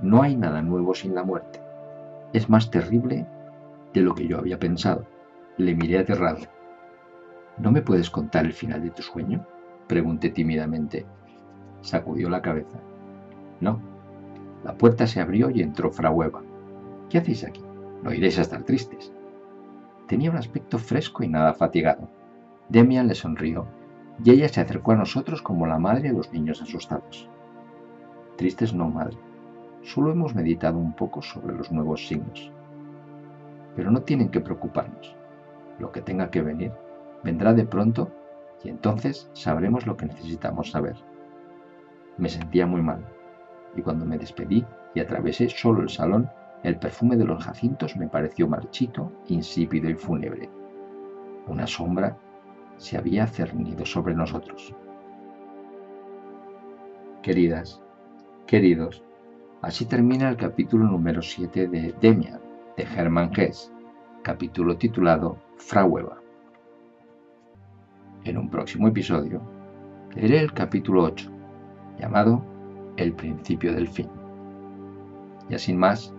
[0.02, 1.61] No hay nada nuevo sin la muerte.
[2.32, 3.26] Es más terrible
[3.97, 5.07] de lo que yo había pensado.
[5.57, 6.40] Le miré aterrado.
[7.57, 9.47] ¿No me puedes contar el final de tu sueño?
[9.86, 11.07] Pregunté tímidamente.
[11.80, 12.78] Sacudió la cabeza.
[13.59, 13.80] No.
[14.64, 16.42] La puerta se abrió y entró Frahueva.
[17.09, 17.62] ¿Qué hacéis aquí?
[18.03, 19.14] No iréis a estar tristes.
[20.07, 22.11] Tenía un aspecto fresco y nada fatigado.
[22.68, 23.66] Demian le sonrió
[24.22, 27.30] y ella se acercó a nosotros como la madre a los niños asustados.
[28.36, 29.16] Tristes no, madre.
[29.84, 32.53] Solo hemos meditado un poco sobre los nuevos signos.
[33.76, 35.14] Pero no tienen que preocuparnos.
[35.78, 36.72] Lo que tenga que venir,
[37.22, 38.10] vendrá de pronto
[38.64, 40.96] y entonces sabremos lo que necesitamos saber.
[42.16, 43.04] Me sentía muy mal,
[43.76, 44.64] y cuando me despedí
[44.94, 46.28] y atravesé solo el salón,
[46.62, 50.48] el perfume de los jacintos me pareció marchito, insípido y fúnebre.
[51.46, 52.16] Una sombra
[52.76, 54.74] se había cernido sobre nosotros.
[57.22, 57.80] Queridas,
[58.46, 59.02] queridos,
[59.62, 62.40] así termina el capítulo número 7 de Demian,
[62.76, 63.72] de Hermann Hesse,
[64.22, 66.18] capítulo titulado Fraueva.
[68.24, 69.40] En un próximo episodio
[70.14, 71.30] leeré el capítulo 8,
[71.98, 72.44] llamado
[72.96, 74.08] El principio del fin.
[75.48, 76.12] Y sin más,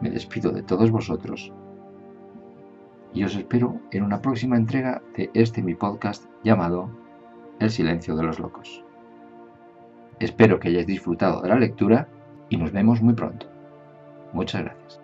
[0.00, 1.52] me despido de todos vosotros
[3.14, 6.90] y os espero en una próxima entrega de este mi podcast llamado
[7.60, 8.84] El silencio de los locos.
[10.18, 12.08] Espero que hayáis disfrutado de la lectura
[12.48, 13.46] y nos vemos muy pronto.
[14.32, 15.03] Muchas gracias.